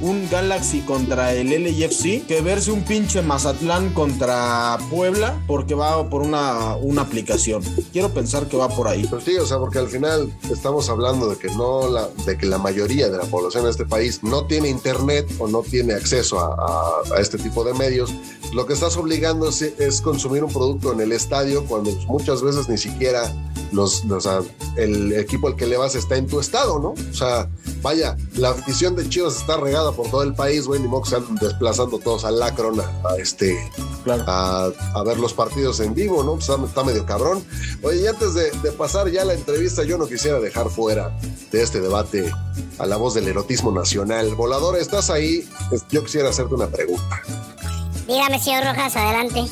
[0.00, 6.22] un Galaxy contra el LAFC que verse un pinche Mazatlán contra Puebla porque va por
[6.22, 7.62] una, una aplicación.
[7.92, 9.06] Quiero pensar que va por ahí.
[9.10, 12.46] Pues sí, o sea, porque al final estamos hablando de que no la, de que
[12.46, 16.38] la mayoría de la población de este país no tiene internet o no tiene acceso
[16.38, 18.14] a este tipo de medios.
[18.52, 22.68] Lo que estás obligando es, es consumir un producto en el estadio cuando muchas veces
[22.68, 23.32] ni siquiera
[23.72, 24.40] los, sea,
[24.76, 26.90] el equipo al que le vas está en tu estado, ¿no?
[26.90, 27.48] O sea,
[27.82, 31.10] vaya, la afición de Chivas está regada por todo el país, güey, ni modo que
[31.10, 33.58] se andan desplazando todos al Lacron a, a este
[34.04, 34.24] Claro.
[34.26, 36.36] a, a ver los partidos en vivo, ¿no?
[36.36, 37.44] Pues está, está medio cabrón.
[37.82, 41.14] Oye, y antes de, de pasar ya a la entrevista, yo no quisiera dejar fuera
[41.52, 42.32] de este debate
[42.78, 44.34] a la voz del erotismo nacional.
[44.34, 45.46] Volador, ¿estás ahí?
[45.90, 47.20] Yo quisiera hacerte una pregunta.
[48.08, 49.44] Dígame, señor Rojas, adelante.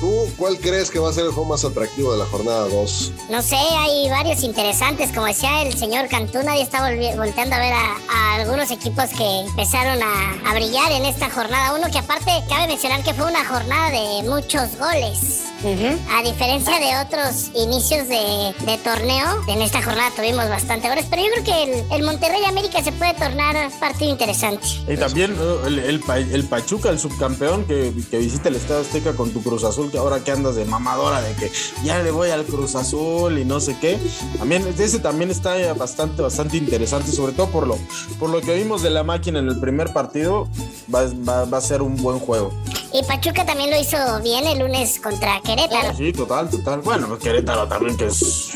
[0.00, 3.12] ¿Tú cuál crees que va a ser el juego más atractivo de la jornada 2?
[3.30, 5.10] No sé, hay varios interesantes.
[5.12, 9.40] Como decía el señor Cantú, nadie está volteando a ver a, a algunos equipos que
[9.40, 11.74] empezaron a, a brillar en esta jornada.
[11.74, 15.44] Uno que aparte cabe mencionar que fue una jornada de muchos goles.
[15.64, 21.06] A diferencia de otros inicios de, de torneo, en esta jornada tuvimos bastante goles.
[21.10, 24.64] Pero yo creo que el, el Monterrey América se puede tornar partido interesante.
[24.88, 29.32] Y también el, el el Pachuca, el subcampeón que, que visita el Estado Azteca con
[29.32, 31.50] tu Cruz Azul, que ahora que andas de mamadora de que
[31.82, 33.98] ya le voy al Cruz Azul y no sé qué.
[34.38, 37.76] También ese también está bastante, bastante interesante, sobre todo por lo,
[38.20, 40.48] por lo que vimos de la máquina en el primer partido,
[40.94, 42.52] va, va- va a ser un buen juego.
[42.92, 45.96] Y Pachuca también lo hizo bien el lunes contra Querétaro.
[45.96, 46.80] Sí, total, total.
[46.82, 48.50] Bueno, Querétaro también que es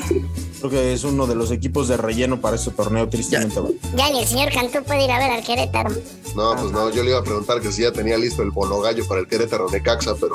[0.58, 3.58] creo que es uno de los equipos de relleno para este torneo, tristemente.
[3.58, 3.68] va.
[3.96, 5.90] Ya ni el señor Cantú puede ir a ver al Querétaro.
[6.36, 8.80] No, pues no, yo le iba a preguntar que si ya tenía listo el bolo
[8.80, 10.34] gallo para el Querétaro Necaxa, pero,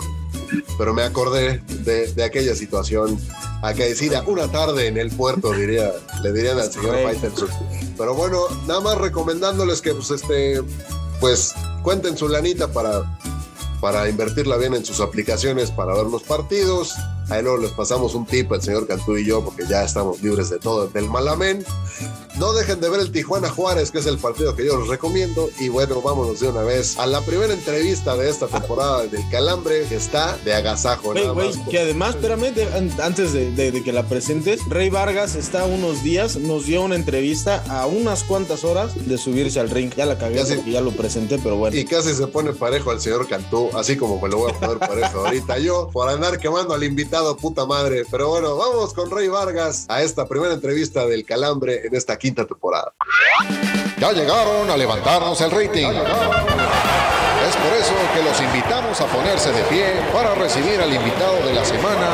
[0.77, 3.17] pero me acordé de, de aquella situación
[3.61, 5.91] acaecida una tarde en el puerto, diría,
[6.23, 7.01] le dirían al señor.
[7.03, 7.49] Faitelson.
[7.97, 10.61] Pero bueno, nada más recomendándoles que pues este,
[11.19, 13.17] pues cuenten su lanita para,
[13.79, 16.95] para invertirla bien en sus aplicaciones para ver los partidos.
[17.29, 20.49] Ahí luego les pasamos un tip al señor Cantú y yo, porque ya estamos libres
[20.49, 21.63] de todo del malamén.
[22.39, 25.49] No dejen de ver el Tijuana Juárez, que es el partido que yo les recomiendo.
[25.59, 29.85] Y bueno, vámonos de una vez a la primera entrevista de esta temporada del Calambre,
[29.89, 31.13] que está de agasajo.
[31.13, 31.67] Güey, nada güey, más.
[31.67, 36.03] que además, espérame, de- antes de, de- de que la presentes, Rey Vargas está unos
[36.03, 39.91] días, nos dio una entrevista a unas cuantas horas de subirse al ring.
[39.95, 41.75] Ya la cagué porque ya lo presenté, pero bueno.
[41.75, 44.77] Y casi se pone parejo al señor Cantú, así como me lo voy a poner
[44.77, 48.05] parejo ahorita yo, por andar quemando al invitado, puta madre.
[48.11, 52.26] Pero bueno, vamos con Rey Vargas a esta primera entrevista del Calambre en esta quinta
[52.33, 52.93] temporada.
[53.97, 55.87] Ya llegaron a levantarnos el rating.
[55.87, 61.53] Es por eso que los invitamos a ponerse de pie para recibir al invitado de
[61.53, 62.13] la semana,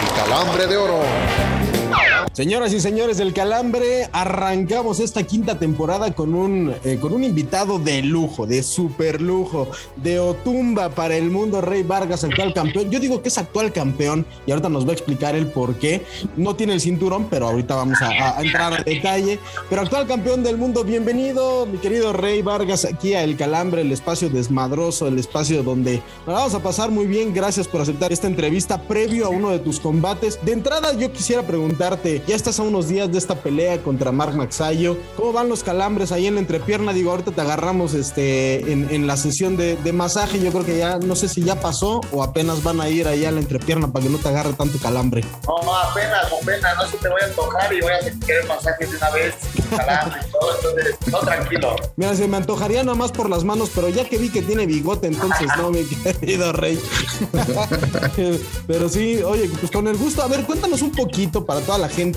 [0.00, 1.51] el Calambre de Oro.
[2.32, 7.78] Señoras y señores del Calambre, arrancamos esta quinta temporada con un, eh, con un invitado
[7.78, 12.90] de lujo, de super lujo, de Otumba para el mundo, Rey Vargas, actual campeón.
[12.90, 16.06] Yo digo que es actual campeón y ahorita nos va a explicar el por qué.
[16.38, 19.38] No tiene el cinturón, pero ahorita vamos a, a- entrar a detalle.
[19.68, 23.92] Pero actual campeón del mundo, bienvenido, mi querido Rey Vargas, aquí a El Calambre, el
[23.92, 27.34] espacio desmadroso, el espacio donde nos vamos a pasar muy bien.
[27.34, 30.38] Gracias por aceptar esta entrevista previo a uno de tus combates.
[30.42, 34.34] De entrada, yo quisiera preguntarte, ya estás a unos días de esta pelea contra Mark
[34.34, 34.96] Maxayo.
[35.16, 36.92] ¿Cómo van los calambres ahí en la entrepierna?
[36.92, 40.40] Digo, ahorita te agarramos este, en, en la sesión de, de masaje.
[40.40, 43.28] Yo creo que ya, no sé si ya pasó o apenas van a ir allá
[43.28, 45.24] a la entrepierna para que no te agarre tanto calambre.
[45.46, 48.96] No, apenas, apenas, no se te voy a antojar y voy a querer masajes de
[48.96, 49.34] una vez,
[49.70, 51.76] calambre y todo, entonces, no, tranquilo.
[51.96, 55.06] Mira, se me antojaría nomás por las manos, pero ya que vi que tiene bigote,
[55.06, 55.84] entonces no, mi
[56.20, 56.80] querido rey.
[58.66, 60.22] pero sí, oye, pues con el gusto.
[60.22, 62.11] A ver, cuéntanos un poquito para toda la gente.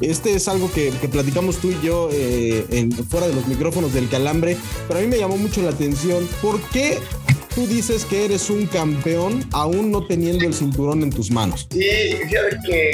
[0.00, 4.56] Este es algo que, platicamos tú y yo eh, fuera de los micrófonos del calambre,
[4.88, 6.28] pero a mí me llamó mucho la atención.
[6.40, 6.98] ¿Por qué
[7.54, 11.66] tú dices que eres un campeón aún no teniendo el cinturón en tus manos?
[11.72, 12.90] Y fíjate que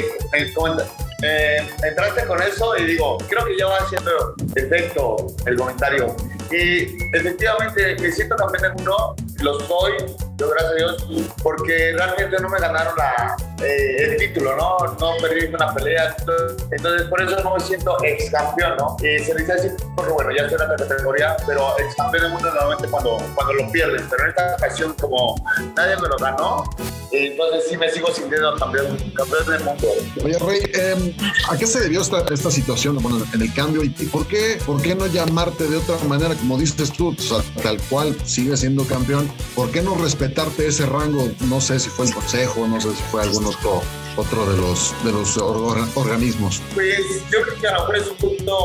[1.23, 4.11] eh, entraste con eso y digo, creo que ya va haciendo
[4.55, 6.15] efecto el comentario.
[6.51, 9.93] Y efectivamente me siento campeón del mundo, lo soy,
[10.37, 11.07] yo gracias a Dios,
[11.43, 14.77] porque realmente no me ganaron la, eh, el título, ¿no?
[14.99, 18.95] No perdí una pelea, entonces, entonces por eso no me siento ex campeón, ¿no?
[18.99, 22.31] Y se dice así porque bueno, ya estoy en otra categoría, pero ex campeón del
[22.33, 25.35] mundo normalmente cuando, cuando lo pierden, pero en esta ocasión como
[25.75, 26.63] nadie me lo ganó,
[27.11, 29.87] entonces sí me sigo sintiendo campeón, campeón del mundo.
[30.23, 31.15] Oye, Rey, eh,
[31.49, 33.83] ¿a qué se debió esta, esta situación bueno, en el cambio?
[33.83, 37.15] ¿Y por qué, por qué no llamarte de otra manera, como dices tú,
[37.61, 39.29] tal cual sigue siendo campeón?
[39.55, 41.29] ¿Por qué no respetar respetarte ese rango?
[41.49, 43.81] No sé si fue el consejo, no sé si fue algún otro,
[44.15, 46.61] otro de los, de los or- organismos.
[46.73, 46.97] Pues
[47.31, 48.57] yo creo que a lo mejor es un punto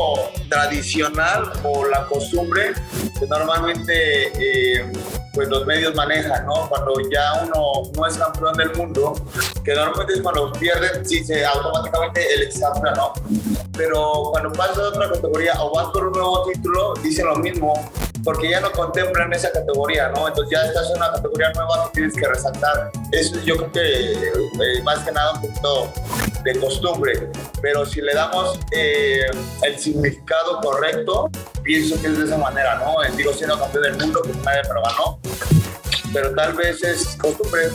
[0.49, 2.73] tradicional o la costumbre
[3.19, 4.91] que normalmente eh,
[5.33, 6.69] pues los medios manejan, ¿no?
[6.69, 9.15] Cuando ya uno no es campeón del mundo,
[9.63, 13.13] que normalmente es cuando pierden, sí, se automáticamente el examen, ¿no?
[13.75, 17.73] Pero cuando pasas a otra categoría o vas por un nuevo título, dicen lo mismo,
[18.23, 20.27] porque ya no contemplan esa categoría, ¿no?
[20.27, 22.91] Entonces ya estás en una categoría nueva que tienes que resaltar.
[23.11, 25.91] Eso yo creo que eh, más que nada un poquito
[26.43, 29.25] de costumbre, pero si le damos eh,
[29.63, 31.29] el significado correcto,
[31.63, 32.95] pienso que es de esa manera, ¿no?
[33.15, 35.19] Digo, siendo campeón del mundo, que nadie me lo ganó,
[36.13, 37.69] pero tal vez es costumbre.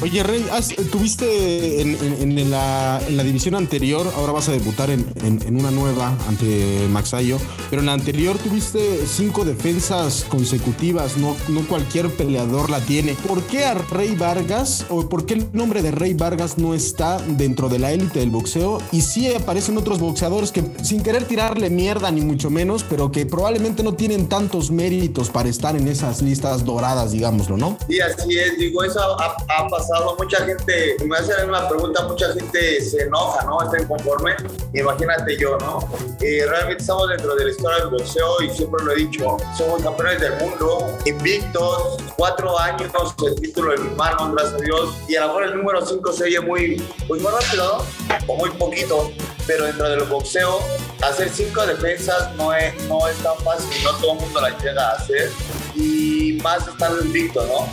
[0.00, 0.46] Oye, Rey,
[0.92, 5.04] tuviste en, en- la, división anterior, ahora vas a debutar en,
[5.50, 12.10] una nueva ante Maxayo, pero en la anterior tuviste cinco defensas consecutivas, no, no cualquier
[12.10, 13.14] peleador la tiene.
[13.26, 17.18] ¿Por qué a Rey Vargas, o por qué el nombre de Rey Vargas no está
[17.18, 18.78] dentro de la élite del boxeo?
[18.92, 23.26] Y sí aparecen otros boxeadores que, sin querer tirarle mierda ni mucho menos, pero que
[23.26, 27.76] probablemente no tienen tantos méritos para estar en esas listas doradas, digámoslo, ¿no?
[27.88, 29.87] Y así es, digo, eso ha pasado.
[30.18, 33.62] Mucha gente, me hace la misma pregunta, mucha gente se enoja, ¿no?
[33.62, 34.36] Está inconforme.
[34.74, 35.80] Imagínate yo, ¿no?
[36.20, 39.82] Eh, realmente estamos dentro de la historia del boxeo y siempre lo he dicho, somos
[39.82, 42.92] campeones del mundo, invictos, cuatro años,
[43.24, 44.94] el título en mis manos, gracias a Dios.
[45.08, 48.32] Y a lo mejor el número 5 se oye muy, pues muy rápido, ¿no?
[48.32, 49.10] O muy poquito.
[49.46, 50.60] Pero dentro del boxeo,
[51.00, 54.90] hacer cinco defensas no es, no es tan fácil, no todo el mundo la llega
[54.90, 55.30] a hacer.
[55.74, 57.68] Y más estar invicto, ¿no?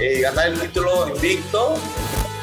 [0.00, 1.76] eh, ganar el título invicto,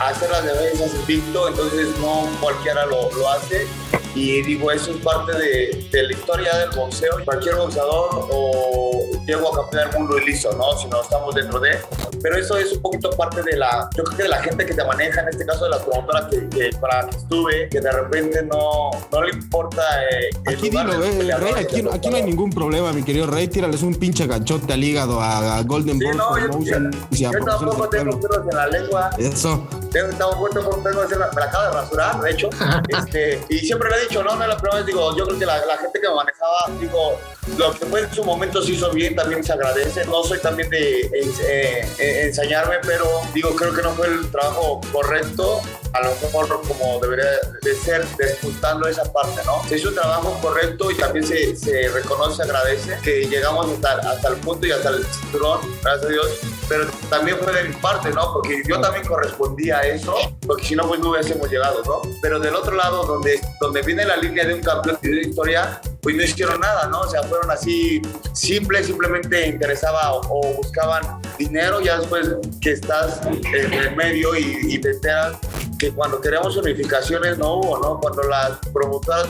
[0.09, 3.67] hacer las defensas invicto, entonces no cualquiera lo, lo hace.
[4.13, 7.11] Y digo, eso es parte de, de la historia del boxeo.
[7.23, 8.91] Cualquier boxeador o
[9.25, 10.77] llego a campeón del mundo y listo, ¿no?
[10.77, 11.77] Si no estamos dentro de.
[12.21, 14.73] Pero eso es un poquito parte de la, yo creo que de la gente que
[14.73, 17.91] te maneja, en este caso de las promotoras que, que para que estuve, que de
[17.91, 19.81] repente no, no le importa.
[20.03, 23.47] eh, el Aquí dilo, eh, Rey, aquí, aquí no hay ningún problema, mi querido Rey.
[23.47, 27.45] Tírales un pinche ganchote al hígado a, a Golden Sí, Boy no, yo, yo Promociones
[27.45, 29.09] tampoco tengo pelos en la lengua.
[29.17, 29.65] Eso.
[29.91, 32.49] Tengo, estaba muerto por un pelo, me la acabo de rasurar, de hecho.
[32.87, 35.39] este, y siempre lo he dicho, no, no es la primera vez, digo, yo creo
[35.39, 37.19] que la, la gente que me manejaba, digo,
[37.57, 40.05] lo que fue en su momento se hizo bien, también se agradece.
[40.05, 44.81] No soy también de eh, eh, ensañarme, pero digo, creo que no fue el trabajo
[44.91, 45.61] correcto,
[45.93, 47.25] a lo mejor como debería
[47.61, 49.61] de ser, disputando esa parte, ¿no?
[49.67, 54.29] Se hizo un trabajo correcto y también se, se reconoce, agradece que llegamos hasta, hasta
[54.29, 58.09] el punto y hasta el cinturón, gracias a Dios, pero también fue de mi parte,
[58.11, 58.33] ¿no?
[58.33, 62.01] Porque yo también correspondía a eso, porque si no, pues no hubiésemos llegado, ¿no?
[62.21, 65.27] Pero del otro lado, donde, donde viene la línea de un campeón y de una
[65.27, 67.01] historia, pues no hicieron nada, ¿no?
[67.01, 68.01] O sea, fueron así
[68.33, 72.29] simples, simplemente interesaba o, o buscaban dinero, ya después
[72.61, 75.37] que estás en el medio y, y te enteras
[75.81, 77.99] que cuando queríamos unificaciones no hubo, ¿no?
[77.99, 79.25] Cuando las promotoras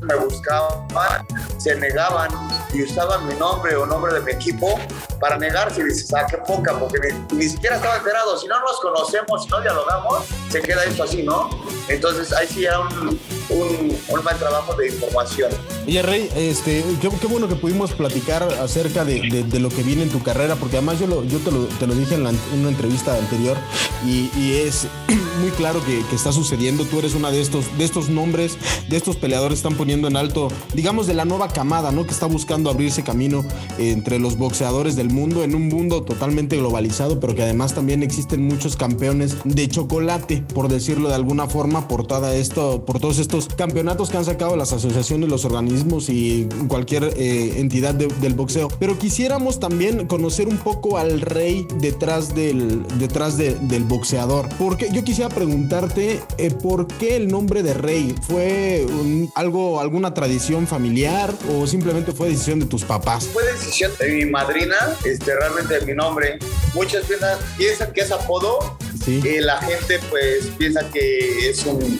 [0.00, 1.26] me buscaban,
[1.58, 2.30] se negaban
[2.72, 4.78] y usaban mi nombre o nombre de mi equipo
[5.20, 6.98] para negarse y dices, ah, qué poca, porque
[7.32, 8.38] ni, ni siquiera estaba enterado.
[8.38, 11.50] Si no nos conocemos, si no dialogamos, se queda esto así, ¿no?
[11.88, 13.18] Entonces ahí sí era un,
[13.50, 15.50] un, un mal trabajo de información.
[15.86, 19.82] Oye, Rey, este, qué, qué bueno que pudimos platicar acerca de, de- de lo que
[19.82, 22.24] viene en tu carrera, porque además yo, lo, yo te, lo, te lo dije en,
[22.24, 23.56] la- en una entrevista anterior
[24.04, 24.86] y, y es
[25.40, 26.84] muy claro que, que está sucediendo.
[26.84, 28.58] Tú eres una de estos, de estos nombres,
[28.88, 32.04] de estos peleadores están poniendo en alto, digamos, de la nueva camada, ¿no?
[32.04, 33.42] Que está buscando abrirse camino
[33.78, 38.46] entre los boxeadores del mundo, en un mundo totalmente globalizado, pero que además también existen
[38.46, 43.48] muchos campeones de chocolate, por decirlo de alguna forma, por, toda esto, por todos estos
[43.48, 48.68] campeonatos que han sacado las asociaciones, los organismos y cualquier eh, entidad de- del boxeo.
[48.78, 54.50] Pero quisiéramos también conocer un poco al rey detrás del, detrás de- del boxeador.
[54.58, 58.86] Porque yo quisiera preguntarte eh, por qué el nombre de rey fue
[59.34, 63.28] algo, alguna tradición familiar o simplemente fue decisión de tus papás.
[63.32, 66.38] Fue decisión de mi madrina, este, realmente mi nombre.
[66.74, 68.78] Muchas piensan, piensan que es apodo.
[69.04, 69.22] Sí.
[69.24, 71.98] Y la gente pues piensa que es un,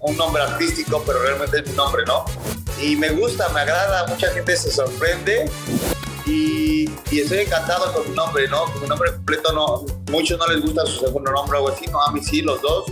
[0.00, 2.24] un nombre artístico, pero realmente es mi nombre, ¿no?
[2.80, 5.48] Y me gusta, me agrada, mucha gente se sorprende
[7.10, 8.64] y, estoy encantado con mi nombre, ¿no?
[8.64, 12.00] Con mi nombre completo, no, muchos no les gusta su segundo nombre o así, no,
[12.00, 12.86] a mí sí, los dos.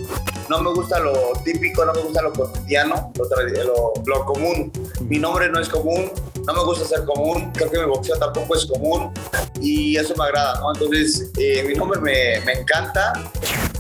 [0.49, 4.73] No me gusta lo típico, no me gusta lo cotidiano, lo, lo, lo común.
[5.01, 6.11] Mi nombre no es común,
[6.47, 9.13] no me gusta ser común, creo que mi boxeo tampoco es común
[9.61, 10.73] y eso me agrada, ¿no?
[10.75, 13.13] Entonces, eh, mi nombre me, me encanta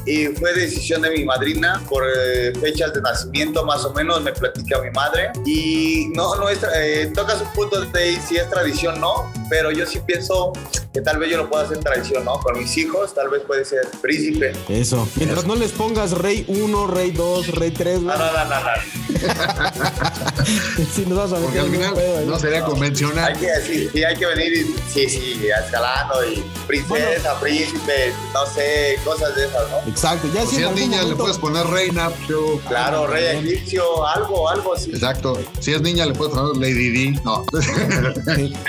[0.07, 4.33] y fue decisión de mi madrina por eh, fechas de nacimiento más o menos me
[4.33, 9.01] platica mi madre y no no es eh, tocas un punto de si es tradición
[9.01, 10.51] no pero yo sí pienso
[10.95, 12.41] que tal vez yo lo pueda hacer traición, ¿no?
[12.41, 14.53] Con mis hijos, tal vez puede ser príncipe.
[14.71, 15.07] Eso.
[15.17, 20.47] Mientras no les pongas rey 1, rey 2, rey 3, No, no, no, no, no.
[20.95, 22.27] si nos vas a Porque meter final pedo ahí.
[22.27, 23.39] no sería Hay convencional.
[23.39, 28.97] que, sí, sí, hay que venir y, sí, sí, escalando y princesa, príncipe, no sé,
[29.05, 29.91] cosas de esas, ¿no?
[29.91, 32.11] Exacto, ya O si si en es algún niña, le puedes poner reina.
[32.27, 34.91] yo- Claro, rey egipcio, algo, algo así.
[34.93, 35.39] Exacto.
[35.61, 37.21] Si es niña, le puedes poner Lady D.
[37.23, 37.45] No.
[38.35, 38.55] Sí.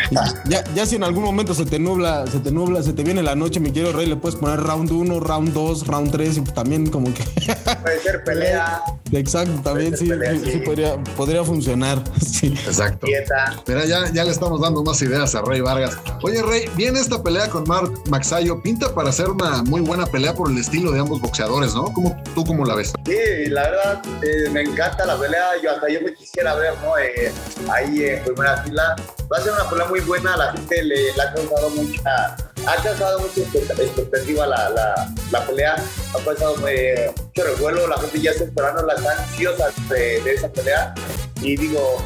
[0.45, 3.23] Ya, ya si en algún momento se te nubla, se te nubla, se te viene
[3.23, 6.41] la noche, mi querido rey, le puedes poner round 1, round 2, round 3 y
[6.41, 7.23] también como que...
[7.81, 8.81] Puede ser pelea,
[9.19, 10.51] Exacto, también sí, Pelea, sí, sí.
[10.53, 12.03] sí podría, podría funcionar.
[12.33, 12.47] Sí.
[12.47, 13.05] Exacto.
[13.05, 13.55] dieta.
[13.67, 15.97] Mira, ya, ya le estamos dando más ideas a Rey Vargas.
[16.23, 18.61] Oye, Rey, viene esta pelea con Mark Maxayo.
[18.61, 21.85] Pinta para ser una muy buena pelea por el estilo de ambos boxeadores, ¿no?
[21.93, 22.91] ¿Cómo, ¿Tú cómo la ves?
[23.05, 25.45] Sí, la verdad, eh, me encanta la pelea.
[25.61, 26.97] Yo hasta yo me quisiera ver, ¿no?
[26.97, 27.31] Eh,
[27.71, 28.95] ahí en primera fila.
[29.31, 30.35] Va a ser una pelea muy buena.
[30.35, 32.35] La le, ha causado mucha,
[32.65, 35.75] ha causado mucha expect- expectativa la, la, la pelea.
[35.75, 37.87] Ha causado eh, mucho revuelo.
[37.87, 40.93] La gente ya está esperando, la está ansiosa de, esa pelea.
[41.41, 41.97] Y digo,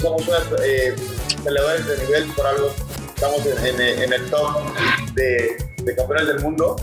[0.00, 0.22] somos
[0.62, 0.94] eh,
[1.42, 2.70] peleadores de nivel por algo.
[3.14, 4.56] Estamos en el top
[5.14, 6.76] de, de campeones del mundo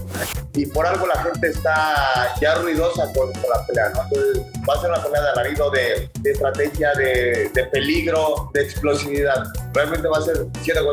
[0.53, 4.01] y por algo la gente está ya ruidosa con, la pelea, ¿no?
[4.03, 9.45] Entonces va a ser una pelea de alarido, de, estrategia, de, peligro, de explosividad.
[9.73, 10.45] Realmente va a ser,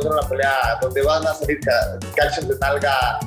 [0.03, 1.99] ser una pelea donde van a salir ca-
[2.49, 3.19] de nalga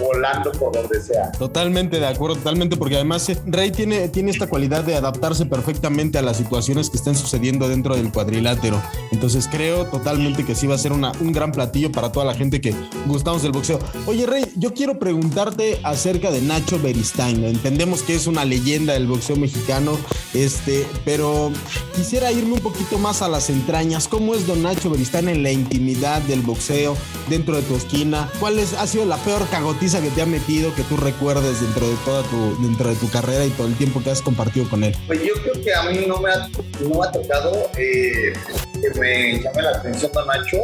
[0.00, 1.30] volando por donde sea.
[1.32, 6.18] Totalmente de acuerdo, totalmente, porque además eh, Rey tiene, tiene esta cualidad de adaptarse perfectamente
[6.18, 8.80] a las situaciones que estén sucediendo dentro del cuadrilátero.
[9.12, 12.34] Entonces creo totalmente que sí va a ser una, un gran platillo para toda la
[12.34, 12.74] gente que
[13.06, 13.78] gustamos del boxeo.
[14.06, 17.44] Oye, Rey, yo quiero preguntarte acerca de Nacho Beristain.
[17.44, 19.98] Entendemos que es una leyenda del boxeo mexicano,
[20.34, 21.52] este, pero
[21.94, 24.08] quisiera irme un poquito más a las entrañas.
[24.08, 26.96] ¿Cómo es Don Nacho Beristain en la intimidad del boxeo
[27.28, 28.30] dentro de tu esquina?
[28.40, 31.88] ¿Cuál es, ha sido la peor cagotiza que te ha metido que tú recuerdes dentro
[31.88, 34.84] de toda tu, dentro de tu carrera y todo el tiempo que has compartido con
[34.84, 34.94] él?
[35.08, 36.48] Pues yo creo que a mí no me ha,
[36.80, 38.32] no me ha tocado eh,
[38.80, 40.58] que me llame la atención Don Nacho,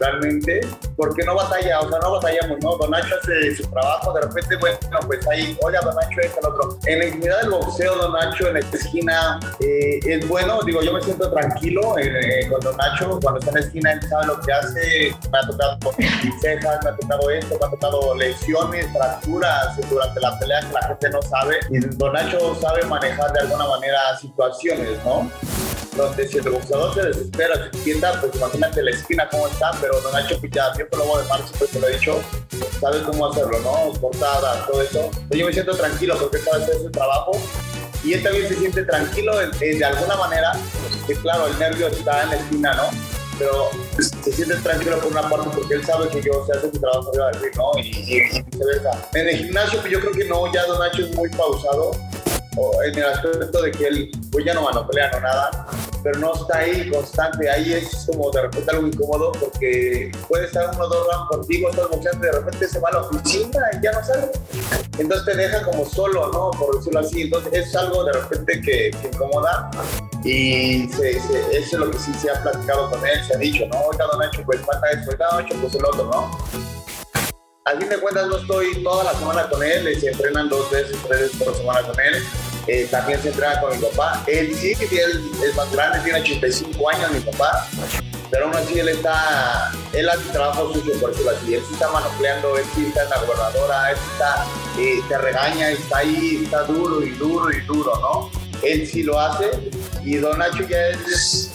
[0.00, 0.60] realmente,
[0.96, 2.76] porque no batalla, o sea, no batallamos, ¿no?
[2.76, 6.46] Don Nacho hace su trabajo, de repente, bueno, pues ahí, oiga, Don Nacho, esto, el
[6.46, 6.78] otro.
[6.86, 10.92] En la intimidad del boxeo, Don Nacho, en esta esquina, eh, es bueno, digo, yo
[10.92, 14.26] me siento tranquilo eh, eh, con Don Nacho, cuando está en la esquina, él sabe
[14.26, 15.78] lo que hace, me ha tocado
[16.40, 20.82] cejas, me ha tocado esto, me ha tocado lesiones, fracturas durante la pelea que la
[20.88, 25.30] gente no sabe, y Don Nacho sabe manejar de alguna manera situaciones, ¿no?
[25.96, 30.00] donde si el boxeador se desespera, se piensa, pues imagínate la esquina cómo está, pero
[30.00, 32.22] Don Nacho pues ya siempre lo de marzo, pues te lo he dicho,
[32.80, 33.92] sabe cómo hacerlo, ¿no?
[34.00, 35.10] Portadas, todo eso.
[35.30, 37.32] Yo me siento tranquilo porque sabe hacer su trabajo
[38.04, 40.52] y él también se siente tranquilo en- en- de alguna manera,
[41.04, 42.90] que claro, el nervio está en la esquina, ¿no?
[43.38, 43.70] Pero
[44.00, 47.08] se siente tranquilo por una parte porque él sabe que yo sé hacer mi trabajo
[47.10, 47.70] arriba del ¿no?
[47.78, 49.08] Y, y- y viceversa.
[49.14, 52.07] En el gimnasio, pues yo creo que no, ya Don Nacho es muy pausado, o
[52.84, 55.66] en el aspecto de que él pues ya no manopelea, no nada,
[56.02, 60.70] pero no está ahí constante, ahí es como de repente algo incómodo porque puede estar
[60.74, 63.60] uno o dos rounds contigo, estás boxeando y de repente se va a la oficina
[63.72, 64.30] y ya no sale.
[64.98, 66.50] Entonces te deja como solo, ¿no?
[66.52, 67.22] Por decirlo así.
[67.22, 69.70] Entonces es algo de repente que, que incomoda
[70.24, 73.78] y eso es lo que sí se ha platicado con él, se ha dicho, ¿no?
[73.86, 76.77] Oiga, don Nacho, pues falta esto, oiga, Nacho, pues el otro, ¿no?
[77.68, 80.96] Al fin de cuentas no estoy toda la semana con él, se entrenan dos veces,
[81.06, 82.24] tres veces por semana con él.
[82.66, 84.24] Eh, también se entrena con mi papá.
[84.26, 87.68] Él sí, que él es más grande, tiene 85 años mi papá,
[88.30, 91.56] pero aún así él está, él hace trabajo sucio, por decirlo así.
[91.56, 94.46] Él sí está manopleando, él sí está en la gobernadora, él sí está,
[94.78, 98.30] eh, te regaña, está ahí, está duro y duro y duro, ¿no?
[98.62, 99.50] Él sí lo hace
[100.02, 101.50] y Don Nacho ya es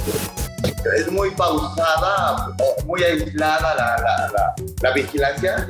[0.97, 2.53] es muy pausada,
[2.86, 5.68] muy aislada la, la, la, la vigilancia.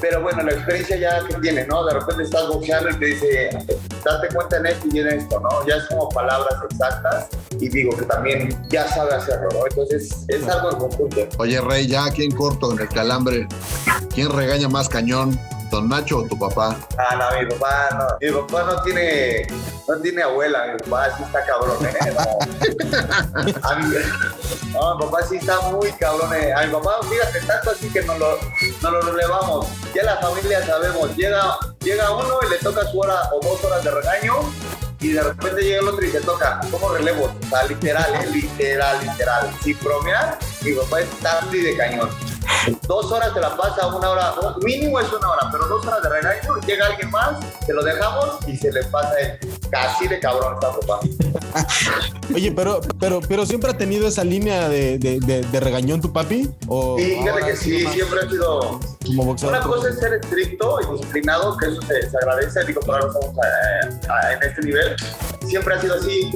[0.00, 1.84] Pero bueno, la experiencia ya que tiene, ¿no?
[1.86, 3.50] De repente estás boxeando y te dice,
[4.04, 5.66] date cuenta en esto y en esto, ¿no?
[5.66, 7.28] Ya es como palabras exactas
[7.58, 9.60] y digo que también ya sabe hacerlo, ¿no?
[9.66, 11.28] Entonces es algo en conjunto.
[11.38, 13.48] Oye, Rey, ya aquí corto, en el calambre,
[14.14, 15.38] ¿quién regaña más cañón?
[15.70, 16.76] ¿Don Nacho o tu papá?
[16.98, 18.06] Ah, no, mi papá no.
[18.20, 19.46] Mi papá no tiene,
[19.88, 22.14] no tiene abuela, mi papá sí está cabrón, ¿eh?
[22.14, 22.22] No.
[23.68, 23.84] A mi,
[24.72, 26.32] no, mi papá sí está muy cabrón.
[26.34, 26.52] eh.
[26.54, 28.38] A mi papá, fíjate, tanto así que nos lo,
[28.82, 29.66] nos lo relevamos.
[29.94, 33.82] Ya la familia sabemos, llega, llega uno y le toca su hora o dos horas
[33.84, 34.34] de regaño
[35.00, 36.60] y de repente llega el otro y se toca.
[36.70, 37.30] ¿Cómo relevos?
[37.44, 39.50] O sea, literal, eh, literal, literal.
[39.62, 42.08] Sin bromear, mi papá está así de cañón.
[42.86, 46.08] Dos horas te la pasa, una hora, mínimo es una hora, pero dos horas de
[46.08, 49.38] regaño, llega alguien más, te lo dejamos y se le pasa el,
[49.70, 51.00] casi de cabrón está papá.
[52.34, 56.12] Oye, pero, pero, pero siempre ha tenido esa línea de, de, de, de regañón tu
[56.12, 56.50] papi.
[56.68, 59.56] O Sí, fíjate que sí nomás siempre ha sido como boxeador.
[59.58, 63.36] Una cosa es ser estricto y disciplinado, que eso se, se agradece, digo, ahora estamos
[63.36, 64.96] eh, a- en este nivel.
[65.46, 66.30] Siempre ha sido así,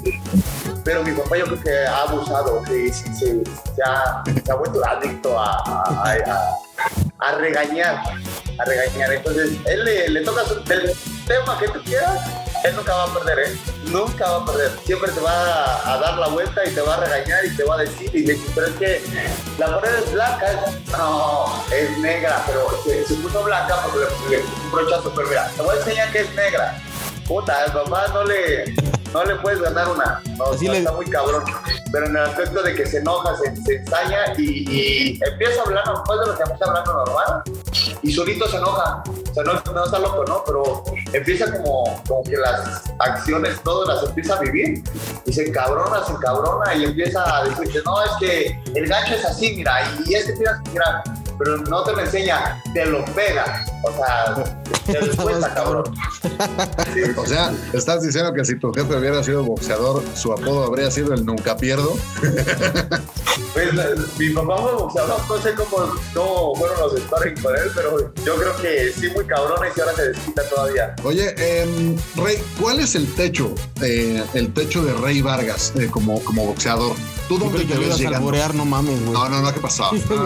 [0.85, 3.43] pero mi papá yo creo que ha abusado, que sí, sí,
[3.75, 8.03] se, ha, se ha vuelto adicto a, a- a- regañar,
[8.59, 9.13] a regañar.
[9.13, 10.93] Entonces, él le, toca el
[11.27, 12.19] tema que tú quieras,
[12.65, 13.59] él nunca va a perder, ¿eh?
[13.85, 14.71] Nunca va a perder.
[14.85, 17.77] Siempre te va a, dar la vuelta y te va a regañar y te va
[17.77, 19.03] a decir, y dices, pero es que
[19.59, 20.47] la pared es blanca.
[20.93, 24.01] No, es negra, pero se, se puso blanca porque
[24.31, 25.13] le puso un brochazo.
[25.15, 26.83] Pero mira, te voy a enseñar que es negra.
[27.27, 28.75] Puta, el papá no le,
[29.13, 30.21] no le puedes ganar una.
[30.37, 31.45] No, Así no, le- está muy cabrón.
[31.93, 35.65] Pero en el aspecto de que se enoja, se, se ensaña y, y empieza a
[35.65, 37.43] hablar, después de lo que empieza hablando normal,
[38.03, 39.03] y solito se enoja.
[39.31, 40.43] O sea, no, no está loco, ¿no?
[40.47, 44.83] Pero empieza como, como que las acciones, todo las empieza a vivir
[45.27, 49.25] y se encabrona, se encabrona y empieza a decirte, no, es que el gancho es
[49.25, 51.03] así, mira, y este tira, mira,
[51.43, 53.65] pero no te lo enseña, te lo pega.
[53.83, 54.45] O sea,
[54.85, 55.85] te lo cuesta, cabrón.
[57.17, 61.15] O sea, estás diciendo que si tu jefe hubiera sido boxeador, su apodo habría sido
[61.15, 61.97] el nunca pierdo.
[63.53, 67.71] Pues, eh, mi papá fue boxeador, no sé cómo, cómo fueron los sparring con él,
[67.75, 70.95] pero yo creo que sí, muy cabrones y ahora se desquita todavía.
[71.03, 76.23] Oye, em, Rey, ¿cuál es el techo, eh, el techo de Rey Vargas eh, como,
[76.23, 76.95] como boxeador?
[77.31, 78.19] ¿Tú dónde te ibas a llegando?
[78.19, 79.13] alborear, no mames, güey.
[79.13, 79.89] No, no, no, ¿qué pasó?
[79.95, 80.17] Este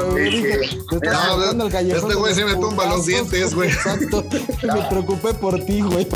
[2.15, 3.69] güey sí me tumba los dientes, güey.
[3.69, 4.25] Exacto.
[4.63, 6.09] Me preocupé por ti, güey.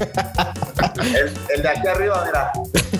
[0.97, 2.53] El, el de aquí arriba, mira,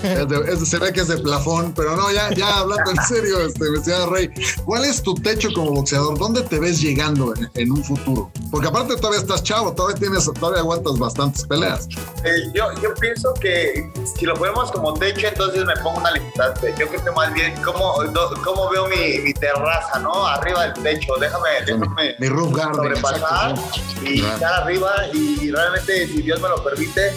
[0.03, 2.91] Es de- es de- se ve que es de plafón, pero no, ya, ya hablando
[2.91, 4.29] en serio, este, mi estimado Rey,
[4.65, 6.17] ¿cuál es tu techo como boxeador?
[6.17, 8.31] ¿Dónde te ves llegando en, en un futuro?
[8.51, 11.87] Porque aparte todavía estás chavo, todavía tienes, todavía aguantas bastantes peleas.
[12.23, 16.73] Eh, yo, yo pienso que si lo ponemos como techo, entonces me pongo una limitante.
[16.79, 17.95] Yo creo que más bien, ¿cómo,
[18.43, 20.25] cómo veo mi, mi terraza, no?
[20.25, 21.13] Arriba del techo.
[21.19, 22.75] Déjame, déjame Mi garden.
[22.75, 24.33] sobrepasar exacto, y Claro.
[24.35, 24.91] estar arriba.
[25.13, 27.13] Y realmente, si Dios me lo permite,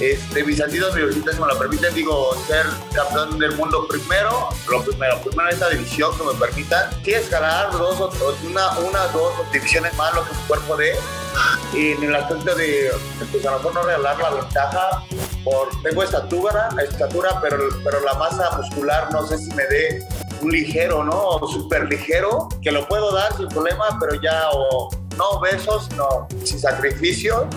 [0.00, 4.48] este, mis sentidos universitarios me lo permiten, digo, ser campeón del mundo primero.
[4.70, 6.90] Lo primero, primero esta división que me permitan.
[7.04, 10.94] Sí, escalar dos o una, una, dos divisiones más, lo que mi cuerpo dé
[11.74, 12.92] y en el aspecto de
[13.32, 15.02] pues a lo mejor no regalar la ventaja
[15.42, 20.06] por tengo estatura estatura pero pero la masa muscular no sé si me dé
[20.40, 24.88] un ligero no o súper ligero que lo puedo dar sin problema pero ya o
[25.16, 27.48] no obesos no sin sacrificio.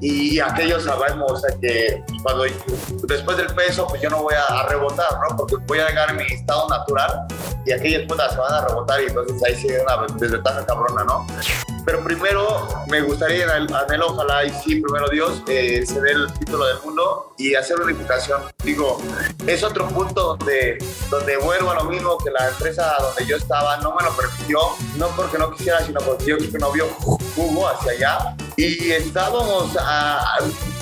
[0.00, 2.02] Y aquellos sabemos que
[3.04, 6.12] después del peso pues yo no voy a, rebotar no porque voy a llegar a
[6.12, 7.26] mi estado natural
[7.64, 11.04] y aquellas putas se van a rebotar y entonces ahí sí hay una desventaja cabrona
[11.04, 11.26] no
[11.84, 16.66] pero primero me gustaría, anhelo, ojalá y sí, primero Dios, eh, se dé el título
[16.66, 18.42] del mundo y hacer unificación.
[18.62, 19.00] Digo,
[19.46, 20.78] es otro punto donde,
[21.10, 24.58] donde vuelvo a lo mismo que la empresa donde yo estaba no me lo permitió,
[24.96, 28.36] no porque no quisiera, sino porque yo no vio jugo hacia allá.
[28.56, 29.72] Y estábamos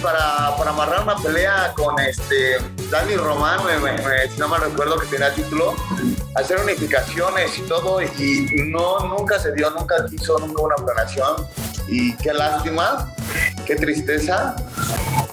[0.03, 2.57] para, para amarrar una pelea con este
[2.91, 5.75] Dani Román, me- me- me- si no mal recuerdo que tenía título,
[6.35, 11.47] hacer unificaciones y todo, y no, nunca se dio, nunca quiso, nunca una planeación.
[11.89, 13.13] Y qué lástima,
[13.67, 14.57] qué tristeza.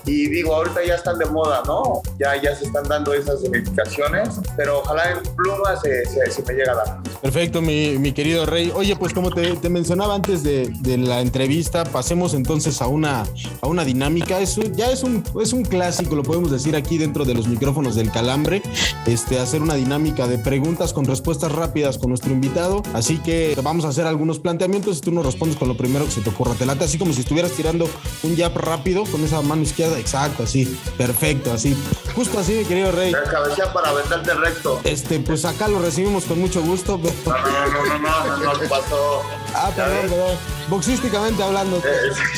[0.07, 2.01] Y digo, ahorita ya están de moda, ¿no?
[2.17, 6.03] Ya, ya se están dando esas unificaciones, pero ojalá en pluma se,
[6.47, 7.03] me llegue a dar.
[7.21, 8.71] Perfecto, mi, mi querido Rey.
[8.73, 13.25] Oye, pues como te, te mencionaba antes de, de la entrevista, pasemos entonces a una,
[13.61, 14.39] a una dinámica.
[14.39, 17.47] Es un- ya es un, es un clásico, lo podemos decir aquí dentro de los
[17.47, 18.61] micrófonos del calambre,
[19.05, 22.81] este, hacer una dinámica de preguntas con respuestas rápidas con nuestro invitado.
[22.93, 26.11] Así que vamos a hacer algunos planteamientos y tú nos respondes con lo primero que
[26.11, 26.53] se te ocurra.
[26.53, 27.89] Te late así como si estuvieras tirando
[28.23, 29.96] un jab rápido con esa mano izquierda.
[29.97, 30.65] Exacto, así.
[30.97, 31.75] Perfecto, así.
[32.15, 33.11] Justo así, mi querido Rey.
[33.11, 34.79] La cabecea para aventarte recto.
[34.83, 36.99] Este, pues acá lo recibimos con mucho gusto.
[36.99, 39.21] pero- No, no, no, no, no, no, no, pasó.
[39.53, 40.37] Ah, perdón, perdón.
[40.69, 41.77] Boxísticamente hablando.
[41.77, 41.81] Eh,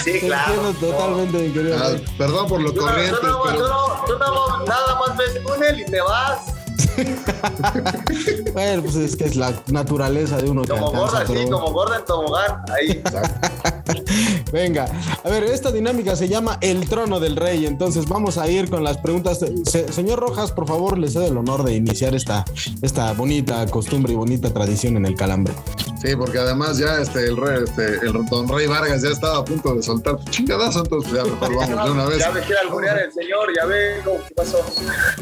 [0.03, 0.53] sí, te claro.
[0.53, 2.05] entiendo totalmente, mi querido Ah, Rey.
[2.17, 5.79] perdón por lo corriente, tú no- tú pero no- tú no- nada más ves túnel
[5.79, 6.39] y te vas.
[8.53, 12.05] Bueno, pues es que es la naturaleza de uno Como gorda, sí, como gorda en
[12.05, 12.61] tobogán.
[12.75, 13.01] Ahí.
[14.51, 14.87] Venga,
[15.23, 17.65] a ver, esta dinámica se llama El Trono del Rey.
[17.65, 19.39] Entonces vamos a ir con las preguntas.
[19.65, 22.45] Se- señor Rojas, por favor, le cedo el honor de iniciar esta,
[22.81, 25.53] esta bonita costumbre y bonita tradición en el calambre.
[26.01, 29.45] Sí, porque además ya este, el rey, este, el don Rey Vargas ya estaba a
[29.45, 32.19] punto de soltar tu chingadazo, entonces ya mejor vamos de una vez.
[32.19, 34.65] Ya me quiere alburear el señor, ya ve cómo qué pasó.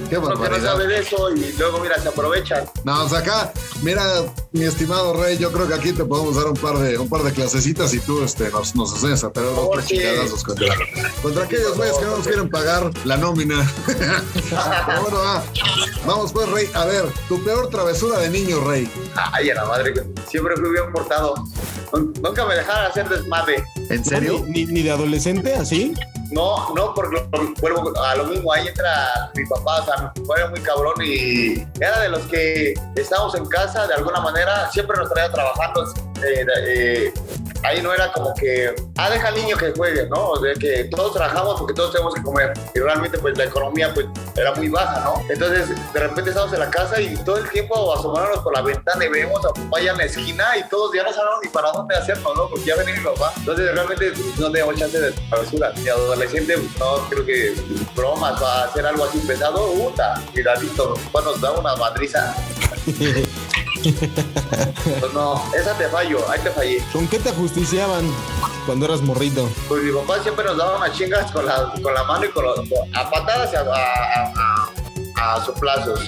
[0.09, 0.71] Qué Uno que no barbaridad.
[0.73, 2.65] sabe de eso y luego, mira, se aprovechan.
[2.83, 3.51] No, o sea, acá,
[3.81, 4.03] mira,
[4.51, 7.23] mi estimado Rey, yo creo que aquí te podemos dar un par de, un par
[7.23, 10.75] de clasecitas y tú este, nos, nos enseñas a tener otros chingadazos contra,
[11.23, 13.67] contra aquellos güeyes que no nos quieren pagar la nómina.
[13.87, 15.43] Pero bueno, va.
[16.05, 16.69] Vamos pues, Rey.
[16.73, 18.89] A ver, tu peor travesura de niño, Rey.
[19.15, 19.93] Ay, a la madre,
[20.29, 21.35] siempre fui bien portado.
[21.91, 23.63] Nun- Nunca me dejaron hacer desmadre.
[23.89, 24.03] ¿En
[24.47, 25.93] Ni, ni de adolescente, así.
[26.31, 27.25] No, no, porque
[27.61, 30.93] vuelvo a lo mismo, ahí entra mi papá, o sea, mi papá era muy cabrón
[31.01, 35.85] y era de los que estábamos en casa de alguna manera, siempre nos traía trabajando.
[36.23, 37.13] Eh,
[37.63, 40.29] ahí no era como que, ah, deja al niño que juegue, ¿no?
[40.29, 43.93] O sea, que todos trabajamos porque todos tenemos que comer y realmente pues la economía
[43.93, 45.21] pues era muy baja, ¿no?
[45.29, 49.05] Entonces de repente estamos en la casa y todo el tiempo asomándonos por la ventana
[49.05, 51.71] y vemos a papá ya en la esquina y todos ya no sabemos ni para
[51.71, 52.49] dónde hacernos, ¿no?
[52.49, 53.33] Porque ya venía mi papá.
[53.37, 55.73] Entonces realmente no teníamos chance de travesura.
[55.83, 57.55] Y adolescente no creo que
[57.95, 62.35] bromas va a hacer algo así pesado, puta, cuidadito, papá nos da una madriza.
[63.83, 66.83] Pues no, esa te fallo, ahí te fallé.
[66.93, 68.09] ¿Con qué te ajusticiaban
[68.65, 69.49] cuando eras morrito?
[69.67, 72.45] Pues mi papá siempre nos daba unas chingas con la, con la mano y con
[72.45, 72.59] los,
[72.93, 74.69] a patadas y a, a, a, a
[75.45, 75.99] soplazos.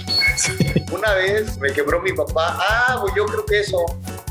[0.92, 2.58] Una vez me quebró mi papá.
[2.60, 3.78] Ah, pues yo creo que eso.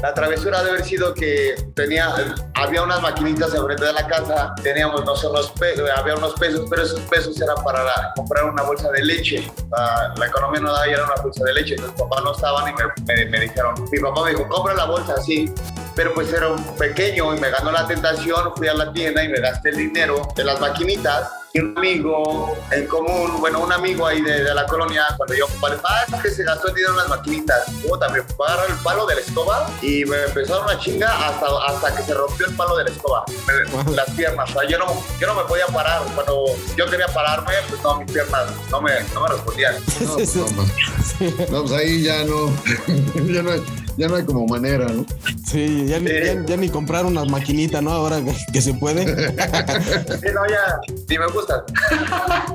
[0.03, 2.14] La travesura de haber sido que tenía,
[2.55, 6.66] había unas maquinitas enfrente de la casa, teníamos no solo unos pesos, había unos pesos,
[6.70, 9.51] pero esos pesos eran para la- comprar una bolsa de leche.
[9.76, 12.68] La, la economía no daba y era una bolsa de leche, entonces papá no estaban
[12.68, 15.53] y me, me- me dijeron, mi papá me dijo, compra la bolsa, sí.
[15.97, 19.29] Pero pues era un pequeño y me ganó la tentación, fui a la tienda y
[19.31, 21.29] me gasté el dinero de las maquinitas.
[21.55, 25.46] Y un amigo en común, bueno, un amigo ahí de, de la colonia, cuando yo,
[25.46, 27.70] dije, ah, es que se gastó el dinero en las maquinitas.
[27.88, 31.09] Puta, me agarrar el palo de la escoba y me empezó a dar una chinga
[31.28, 33.24] hasta, hasta que se rompió el palo de la escoba.
[33.46, 34.86] Me- las piernas, o sea, yo no,
[35.18, 36.03] yo no me podía parar.
[36.14, 36.44] Cuando
[36.76, 39.74] yo quería pararme, pues no, mis piernas no me, no me respondían.
[40.01, 42.46] No, pues, no, pues, no, pues ahí ya no,
[43.32, 43.62] ya no hay,
[43.99, 45.05] ya no hay como manera, ¿no?
[45.46, 47.90] Sí, ya, ni- ya- ya ni comprar unas maquinitas, ¿no?
[47.90, 49.05] Ahora que, que se puede.
[50.18, 51.61] Sí, no, ya, ni me gustan.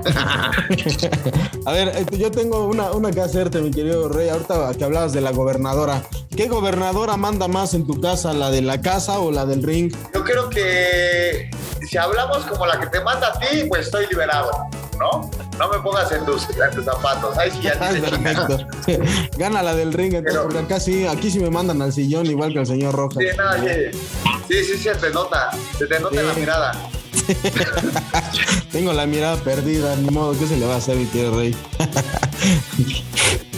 [1.66, 4.30] A ver, eh, yo tengo una, una que hacerte, mi querido Rey.
[4.30, 6.04] Ahorita que hablabas de la gobernadora.
[6.36, 8.34] ¿Qué gobernadora manda más en tu casa?
[8.34, 9.94] ¿La de la casa o la del ring?
[10.14, 11.50] Yo creo que
[11.88, 14.50] si hablamos como la que te manda a ti, pues estoy liberado,
[15.00, 15.30] ¿no?
[15.60, 17.38] No me pongas en tus, en tus zapatos.
[17.38, 18.58] Ay, sí, ya Ah, te perfecto.
[19.38, 22.54] Gana la del ring, entonces, porque acá sí, aquí sí me mandan al sillón igual
[22.54, 23.18] que al señor Rojas.
[23.20, 23.92] Sí, no, sí,
[24.48, 26.90] sí, sí, se te nota, se te nota la mirada.
[28.72, 31.56] Tengo la mirada perdida, ni modo, ¿qué se le va a hacer, mi querido Rey?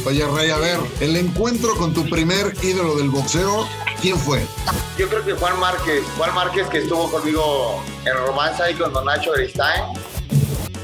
[0.05, 3.67] Oye, Rey, a ver, el encuentro con tu primer ídolo del boxeo,
[4.01, 4.41] ¿quién fue?
[4.97, 9.05] Yo creo que Juan Márquez, Juan Márquez que estuvo conmigo en Romanza y con Don
[9.05, 9.84] Nacho Beristain.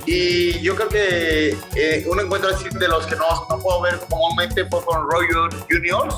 [0.05, 3.97] Y yo creo que eh, un encuentro así de los que no, no puedo ver
[4.09, 5.27] comúnmente fue con Roy
[5.69, 6.15] Juniors.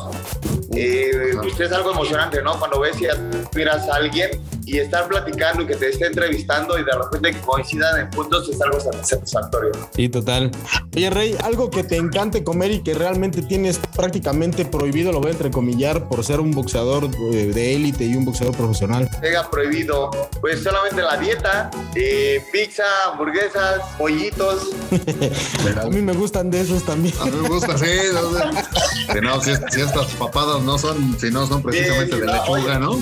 [0.75, 2.57] Eh, pues es algo emocionante, ¿no?
[2.57, 4.31] Cuando ves y admiras a alguien
[4.65, 8.61] y estar platicando y que te esté entrevistando y de repente coincidan en puntos es
[8.61, 9.71] algo satisfactorio.
[9.95, 10.51] Sí, total.
[10.95, 15.29] Oye, Rey, algo que te encante comer y que realmente tienes prácticamente prohibido, lo voy
[15.29, 19.09] a entrecomillar, por ser un boxeador eh, de élite y un boxeador profesional.
[19.21, 20.11] Tenga prohibido,
[20.41, 24.69] pues solamente la dieta, eh, pizza, hamburguesas, pollitos.
[25.81, 27.15] A mí me gustan de esos también.
[27.19, 27.85] A mí me gusta, sí.
[28.13, 29.13] no sé.
[29.13, 32.33] Que no, si, si estas papadas no son, si no son precisamente Sí, de no,
[32.33, 32.79] lechuga, oye.
[32.79, 32.95] ¿no?
[32.95, 33.01] No,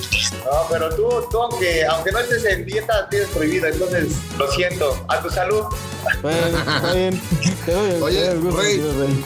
[0.70, 5.04] pero tú, tú aunque, aunque no estés en dieta, tienes prohibido, entonces lo siento.
[5.08, 5.64] A tu salud.
[6.22, 7.20] Bueno, está bien.
[7.66, 9.24] Te doy el, Oye, gusto, Rey.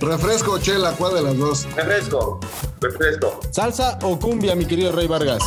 [0.00, 1.66] Refresco o chela, ¿cuál de las dos?
[1.76, 2.40] Refresco,
[2.80, 3.38] refresco.
[3.52, 5.40] ¿Salsa o cumbia, mi querido Rey Vargas?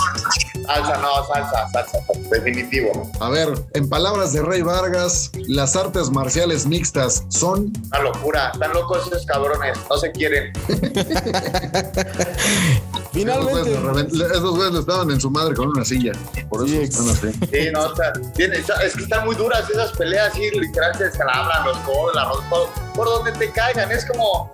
[0.66, 1.98] Salsa, no, salsa, salsa,
[2.32, 3.12] definitivo.
[3.20, 7.74] A ver, en palabras de Rey Vargas, las artes marciales mixtas son.
[7.88, 8.52] Una locura.
[8.54, 10.54] Están locos esos cabrones, no se quieren.
[13.16, 13.72] Finalmente.
[13.72, 16.12] Esos güeyes, esos güeyes en su madre con una silla.
[16.50, 17.32] Por eso Sí, están así.
[17.52, 21.06] Sí, no, está- tiene- está- es que están muy duras esas peleas, sí, literal se
[21.06, 23.92] descalabran los codos, la por, por donde te caigan.
[23.92, 24.52] Es como,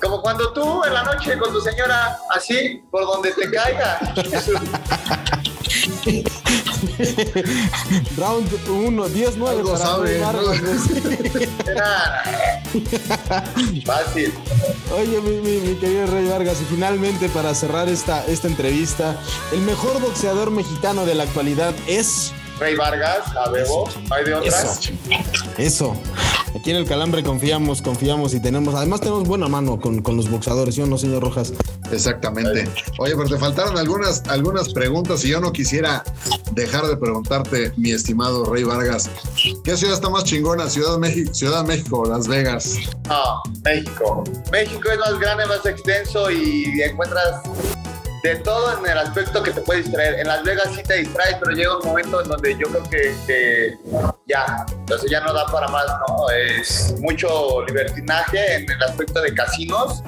[0.00, 3.98] como cuando tú en la noche con tu señora, así, por donde te caiga.
[8.16, 10.16] Round 1, 10, 9 Algo sabe.
[10.18, 10.32] Era
[13.84, 14.32] fácil.
[14.96, 19.16] Oye, mi, mi- mi querido Rey Vargas, y finalmente para cerrar esta, esta entrevista,
[19.52, 22.32] el mejor boxeador mexicano de la actualidad es...
[22.58, 24.48] Rey Vargas, a Bebo, no hay de otra.
[24.48, 24.90] Eso.
[25.58, 25.96] Eso.
[26.58, 30.30] Aquí en el Calambre confiamos, confiamos y tenemos, además tenemos buena mano con, con los
[30.30, 31.52] boxeadores, ¿sí o no, señor Rojas?
[31.92, 32.66] Exactamente.
[32.98, 36.02] Oye, pero te faltaron algunas, algunas preguntas y yo no quisiera
[36.52, 39.10] dejar de preguntarte, mi estimado Rey Vargas,
[39.64, 40.68] ¿qué ciudad está más chingona?
[40.70, 42.76] ¿Ciudad de México, Ciudad de México o Las Vegas?
[43.06, 44.24] No, México.
[44.50, 47.42] México es más grande, más extenso y encuentras
[48.22, 50.20] de todo en el aspecto que te puede distraer.
[50.20, 53.14] En Las Vegas sí te distraes, pero llega un momento en donde yo creo que,
[53.26, 53.78] que
[54.26, 56.30] ya, entonces ya no da para más, ¿no?
[56.30, 60.02] Es mucho libertinaje en el aspecto de casinos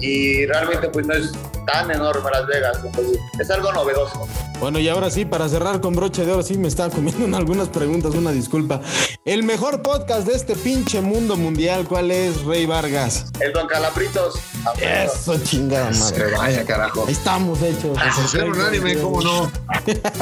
[0.00, 1.32] y realmente pues no es
[1.66, 4.26] tan enorme Las Vegas, entonces es algo novedoso.
[4.60, 7.34] Bueno, y ahora sí, para cerrar con broche de oro, sí me estaba comiendo en
[7.34, 8.80] algunas preguntas, una disculpa.
[9.24, 13.26] El mejor podcast de este pinche mundo mundial, ¿cuál es, Rey Vargas?
[13.38, 14.34] El Don Calabritos.
[14.80, 16.28] Eso, chingada madre.
[16.28, 17.04] Se vaya, carajo.
[17.06, 17.96] Ahí estamos hechos.
[17.96, 19.52] Hacer un anime, ¿cómo no?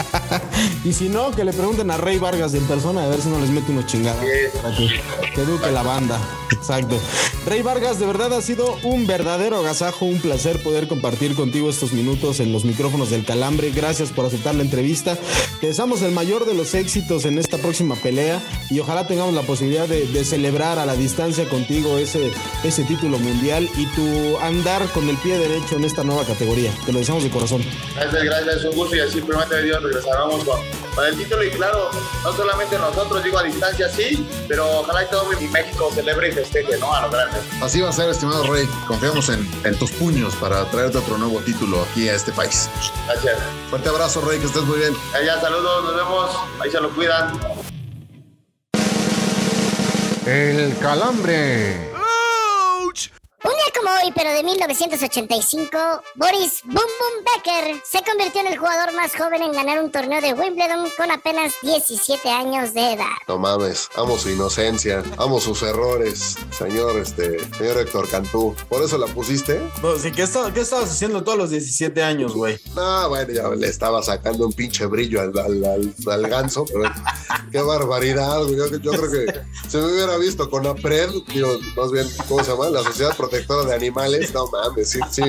[0.84, 3.38] y si no, que le pregunten a Rey Vargas en persona a ver si no
[3.38, 4.22] les mete unos chingados
[4.62, 5.00] para que,
[5.34, 6.20] que eduque la banda.
[6.52, 7.00] Exacto.
[7.46, 11.94] Rey Vargas, de verdad ha sido un verdadero agasajo, un placer poder compartir contigo estos
[11.94, 13.70] minutos en los micrófonos del Calambre.
[13.70, 15.16] Gracias por aceptar la entrevista.
[15.62, 19.42] Te deseamos el mayor de los éxitos en esta próxima pelea y ojalá tengamos la
[19.42, 22.32] posibilidad de, de celebrar a la distancia contigo ese,
[22.64, 26.72] ese título mundial y tu andar con el pie derecho en esta nueva categoría.
[26.84, 27.64] Te lo deseamos de corazón.
[27.94, 30.60] Gracias, gracias, es un gusto y así primero Dios regresaremos con,
[30.94, 31.90] con el título y claro,
[32.24, 36.32] no solamente nosotros, digo a distancia sí, pero ojalá y todo mi México celebre y
[36.32, 36.92] festeje, ¿no?
[36.92, 37.38] A lo grande.
[37.62, 38.68] Así va a ser, estimado Rey.
[38.86, 42.68] Confiamos en, en tus puños para traerte otro nuevo título aquí a este país.
[43.06, 43.38] Gracias.
[43.70, 44.94] Fuerte abrazo, Rey, que estés muy bien.
[45.14, 46.30] Allá, saludos, nos vemos,
[46.60, 47.38] ahí se lo cuidan.
[50.26, 51.89] El Calambre.
[53.42, 55.78] Un día como hoy, pero de 1985,
[56.16, 60.20] Boris Boom Boom Becker se convirtió en el jugador más joven en ganar un torneo
[60.20, 63.06] de Wimbledon con apenas 17 años de edad.
[63.28, 68.54] No mames, amo su inocencia, amo sus errores, señor, este, señor Héctor Cantú.
[68.68, 69.58] ¿Por eso la pusiste?
[69.82, 72.60] No, sí, ¿qué, estaba- qué estabas haciendo todos los 17 años, güey?
[72.74, 76.92] No, bueno, ya le estaba sacando un pinche brillo al, al, al- al ganso, pero
[77.50, 78.56] qué barbaridad, güey.
[78.56, 82.50] Yo, yo creo que si me hubiera visto con APRED, digo, más bien, ¿cómo se
[82.50, 82.68] llama?
[82.68, 85.22] La Sociedad Protectora de Animales, no mames, sí, sí.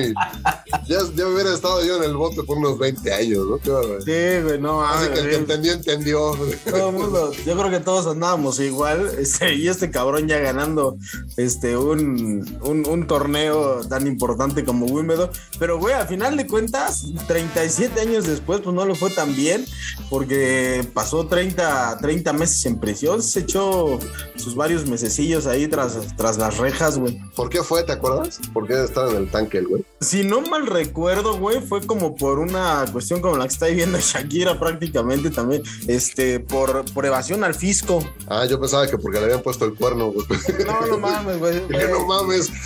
[0.88, 3.58] Ya, ya hubiera estado yo en el bote por unos 20 años, ¿no?
[4.00, 6.36] Sí, güey, no Así mames, que el que entendió, entendió.
[6.68, 10.96] Todo el mundo, yo creo que todos andábamos igual, este, y este cabrón ya ganando
[11.36, 17.04] este un, un, un torneo tan importante como Wimbledon, pero güey, a final de cuentas,
[17.28, 19.64] 37 años después, pues no le fue tan bien,
[20.10, 23.98] porque pasó 30, 30 meses en prisión, se echó
[24.36, 27.20] sus varios mesecillos ahí tras, tras las rejas, güey.
[27.36, 28.40] ¿Por qué fue, te acuerdas?
[28.52, 29.84] ¿Por qué estaba en el tanque el güey?
[30.00, 33.98] Si no mal recuerdo, güey, fue como por una cuestión como la que está viviendo
[34.00, 38.02] Shakira prácticamente también, este, por, por evasión al fisco.
[38.26, 40.26] Ah, yo pensaba que porque le habían puesto el cuerno, güey.
[40.66, 41.62] No, no mames, güey.
[41.68, 42.50] Que no mames.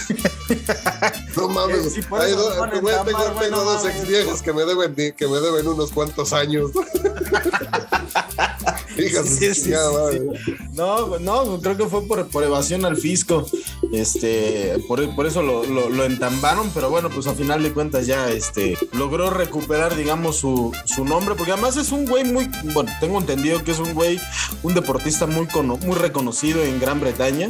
[1.36, 1.98] No mames.
[1.98, 3.96] Eh, me ponen güey, tan tengo, tengo no dos mames.
[3.96, 6.70] ex viejas que me deben que me deben unos cuantos años.
[8.96, 9.72] Hijas Sí, sí.
[10.72, 13.46] No, no, creo que fue por, por evasión al fisco.
[13.92, 18.06] Este, por, por eso lo, lo, lo entambaron, pero bueno, pues a final de cuentas
[18.06, 22.92] ya este, logró recuperar, digamos, su, su nombre, porque además es un güey muy, bueno,
[23.00, 24.20] tengo entendido que es un güey,
[24.62, 27.48] un deportista muy, cono- muy reconocido en Gran Bretaña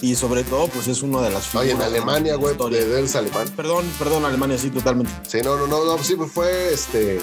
[0.00, 3.00] y sobre todo, pues es uno de las Oye, en figuras Alemania, de güey, de
[3.02, 3.48] es alemán.
[3.56, 5.12] Perdón, perdón, Alemania, sí, totalmente.
[5.26, 7.20] Sí, no, no, no, no, sí, pues fue este.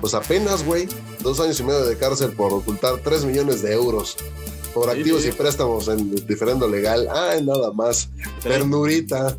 [0.00, 0.88] Pues apenas, güey,
[1.20, 4.16] dos años y medio de cárcel por ocultar tres millones de euros
[4.76, 5.28] por Sí, activos sí.
[5.30, 7.08] y préstamos en diferendo legal.
[7.10, 8.10] Ay, nada más.
[8.42, 9.34] Ternurita.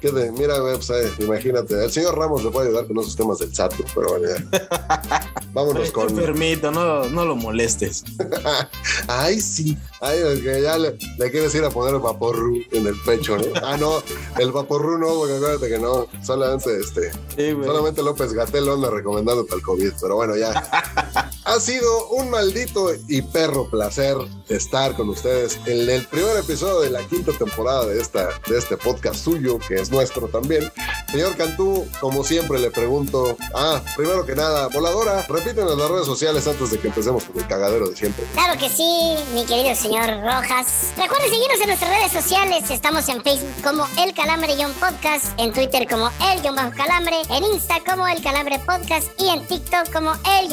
[0.00, 1.84] Qué de- mira, pues, eh, imagínate.
[1.84, 5.30] El señor Ramos le puede ayudar con esos temas del SAT, pero bueno, ya.
[5.52, 6.08] Vámonos con.
[6.08, 8.02] enfermito, no, no lo molestes.
[9.08, 9.76] Ay, sí.
[10.00, 13.36] Ay, es que ya le, le quieres ir a poner el vaporru en el pecho,
[13.36, 13.44] ¿no?
[13.62, 14.02] Ah, no,
[14.38, 16.06] el vaporru no, porque acuérdate que no.
[16.24, 17.10] Solamente este.
[17.36, 17.56] Sí.
[17.64, 21.27] Solamente López Gatel anda recomendando para el COVID, pero bueno, ya.
[21.48, 24.14] ha sido un maldito y perro placer
[24.50, 28.76] estar con ustedes en el primer episodio de la quinta temporada de, esta, de este
[28.76, 30.70] podcast suyo, que es nuestro también.
[31.10, 36.46] Señor Cantú, como siempre le pregunto, ah, primero que nada, voladora, repítenos las redes sociales
[36.46, 38.24] antes de que empecemos con el cagadero de siempre.
[38.34, 40.92] Claro que sí, mi querido señor Rojas.
[40.98, 42.70] Recuerden seguirnos en nuestras redes sociales.
[42.70, 47.16] Estamos en Facebook como El Calambre John Podcast, en Twitter como El Guión Bajo Calambre,
[47.30, 50.48] en Insta como El Calambre Podcast y en TikTok como El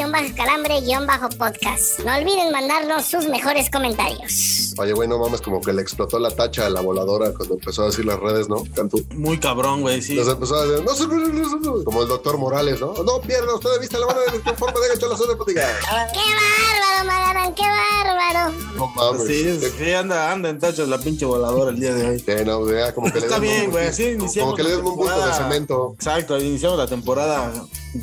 [0.90, 2.00] Podcast.
[2.06, 4.76] No olviden mandarnos sus mejores comentarios.
[4.78, 7.84] Oye, güey, no mames, como que le explotó la tacha a la voladora cuando empezó
[7.84, 8.64] a decir las redes, ¿no?
[8.76, 9.04] Cantú.
[9.16, 10.14] Muy cabrón, güey, sí.
[10.14, 12.94] Les empezó a decir, no, se- no, no, no, no, como el doctor Morales, ¿no?
[13.04, 15.54] No pierda usted de vista la mano de tu forma de hecho la zona de.
[15.56, 17.56] ¡Qué bárbaro, Magarán!
[17.56, 18.52] ¡Qué bárbaro!
[18.76, 19.26] No mames.
[19.28, 22.20] Sí, sí, anda, anda en tachos la pinche voladora el día de hoy.
[22.20, 24.54] Sí, no, ya, como que le Está un- bien, güey, así iniciamos.
[24.54, 25.94] Como que le la den un bulto de cemento.
[25.96, 27.52] Exacto, iniciamos la temporada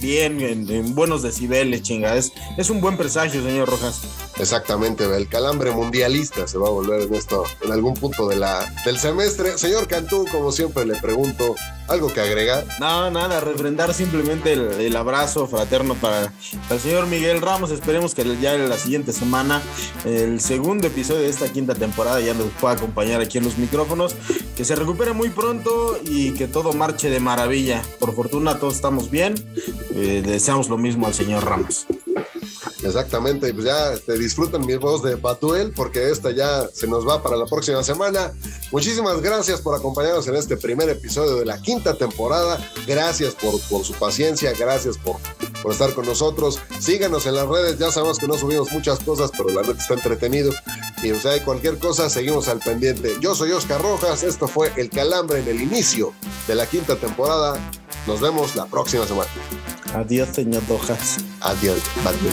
[0.01, 2.17] bien, en, en buenos decibeles, chinga.
[2.17, 4.01] Es, es un buen presagio, señor Rojas.
[4.39, 8.75] Exactamente, el calambre mundialista se va a volver en esto, en algún punto de la,
[8.85, 9.59] del semestre.
[9.59, 11.55] Señor Cantú, como siempre le pregunto,
[11.89, 12.67] ¿algo que agregar?
[12.81, 16.33] No, nada, refrendar simplemente el, el abrazo fraterno para,
[16.63, 17.71] para el señor Miguel Ramos.
[17.71, 19.63] Esperemos que ya en la siguiente semana,
[20.05, 24.17] el segundo episodio de esta quinta temporada, ya nos pueda acompañar aquí en los micrófonos.
[24.57, 27.83] Que se recupere muy pronto y que todo marche de maravilla.
[27.99, 29.35] Por fortuna, todos estamos bien.
[29.95, 31.87] Eh, deseamos lo mismo al señor Ramos.
[32.83, 37.23] Exactamente, pues ya este, disfruten mi voz de Batuel porque esta ya se nos va
[37.23, 38.33] para la próxima semana.
[38.73, 42.59] Muchísimas gracias por acompañarnos en este primer episodio de la quinta temporada.
[42.87, 45.17] Gracias por, su paciencia, gracias por,
[45.63, 46.59] por estar con nosotros.
[46.81, 49.95] Síganos en las redes, ya sabemos que no subimos muchas cosas, pero la red está
[49.95, 50.53] entretenido.
[51.05, 53.15] Y o sea, cualquier cosa, seguimos al pendiente.
[53.21, 56.13] Yo soy Oscar Rojas, esto fue El Calambre en el inicio
[56.49, 57.61] de la quinta temporada.
[58.09, 59.31] Nos vemos la próxima semana.
[59.95, 61.19] Adiós, señor Rojas.
[61.43, 62.33] Adiós, Batuel.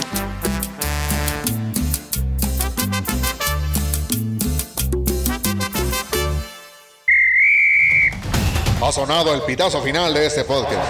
[8.81, 10.89] Ha sonado el pitazo final de este podcast.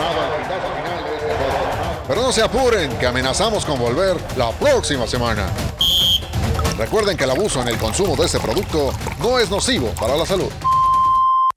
[2.07, 5.47] Pero no se apuren, que amenazamos con volver la próxima semana.
[6.77, 10.25] Recuerden que el abuso en el consumo de este producto no es nocivo para la
[10.25, 10.51] salud.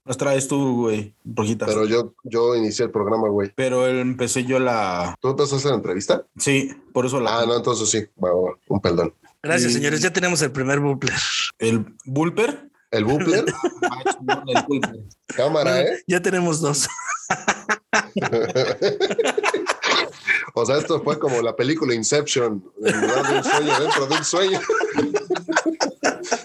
[0.05, 1.69] Nos traes tú, güey, Rojitas.
[1.69, 3.53] Pero yo, yo inicié el programa, güey.
[3.55, 5.15] Pero empecé yo la.
[5.21, 6.25] ¿Tú empezaste la entrevista?
[6.37, 7.39] Sí, por eso la.
[7.39, 8.03] Ah, no, entonces sí.
[8.21, 8.29] Va.
[8.67, 9.13] Un perdón.
[9.41, 10.01] Gracias, Y- señores.
[10.01, 11.15] Ya tenemos el primer bumpler.
[11.57, 12.69] ¿El Bulper?
[12.91, 13.45] ¿El Bupler?
[13.89, 14.03] Ah.
[15.35, 16.03] Cámara, ¿eh?
[16.07, 16.87] Ya tenemos dos.
[20.53, 24.15] o sea, esto fue como la película Inception, en lugar de un sueño dentro de
[24.15, 24.59] un sueño.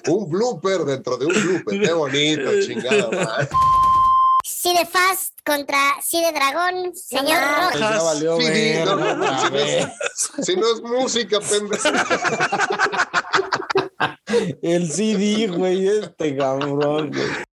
[0.08, 1.80] un blooper dentro de un blooper.
[1.80, 3.10] Qué bonito, chingada.
[3.10, 3.48] madre.
[4.44, 7.38] Sí de Fast contra Sí de Dragón, señor
[7.70, 8.04] Pues ya Rojas.
[8.04, 9.88] valió Sí, ver, no, no, otra si, no es,
[10.46, 11.88] si no es música, pendejo.
[14.62, 17.48] El CD, güey, este cabrón, güey.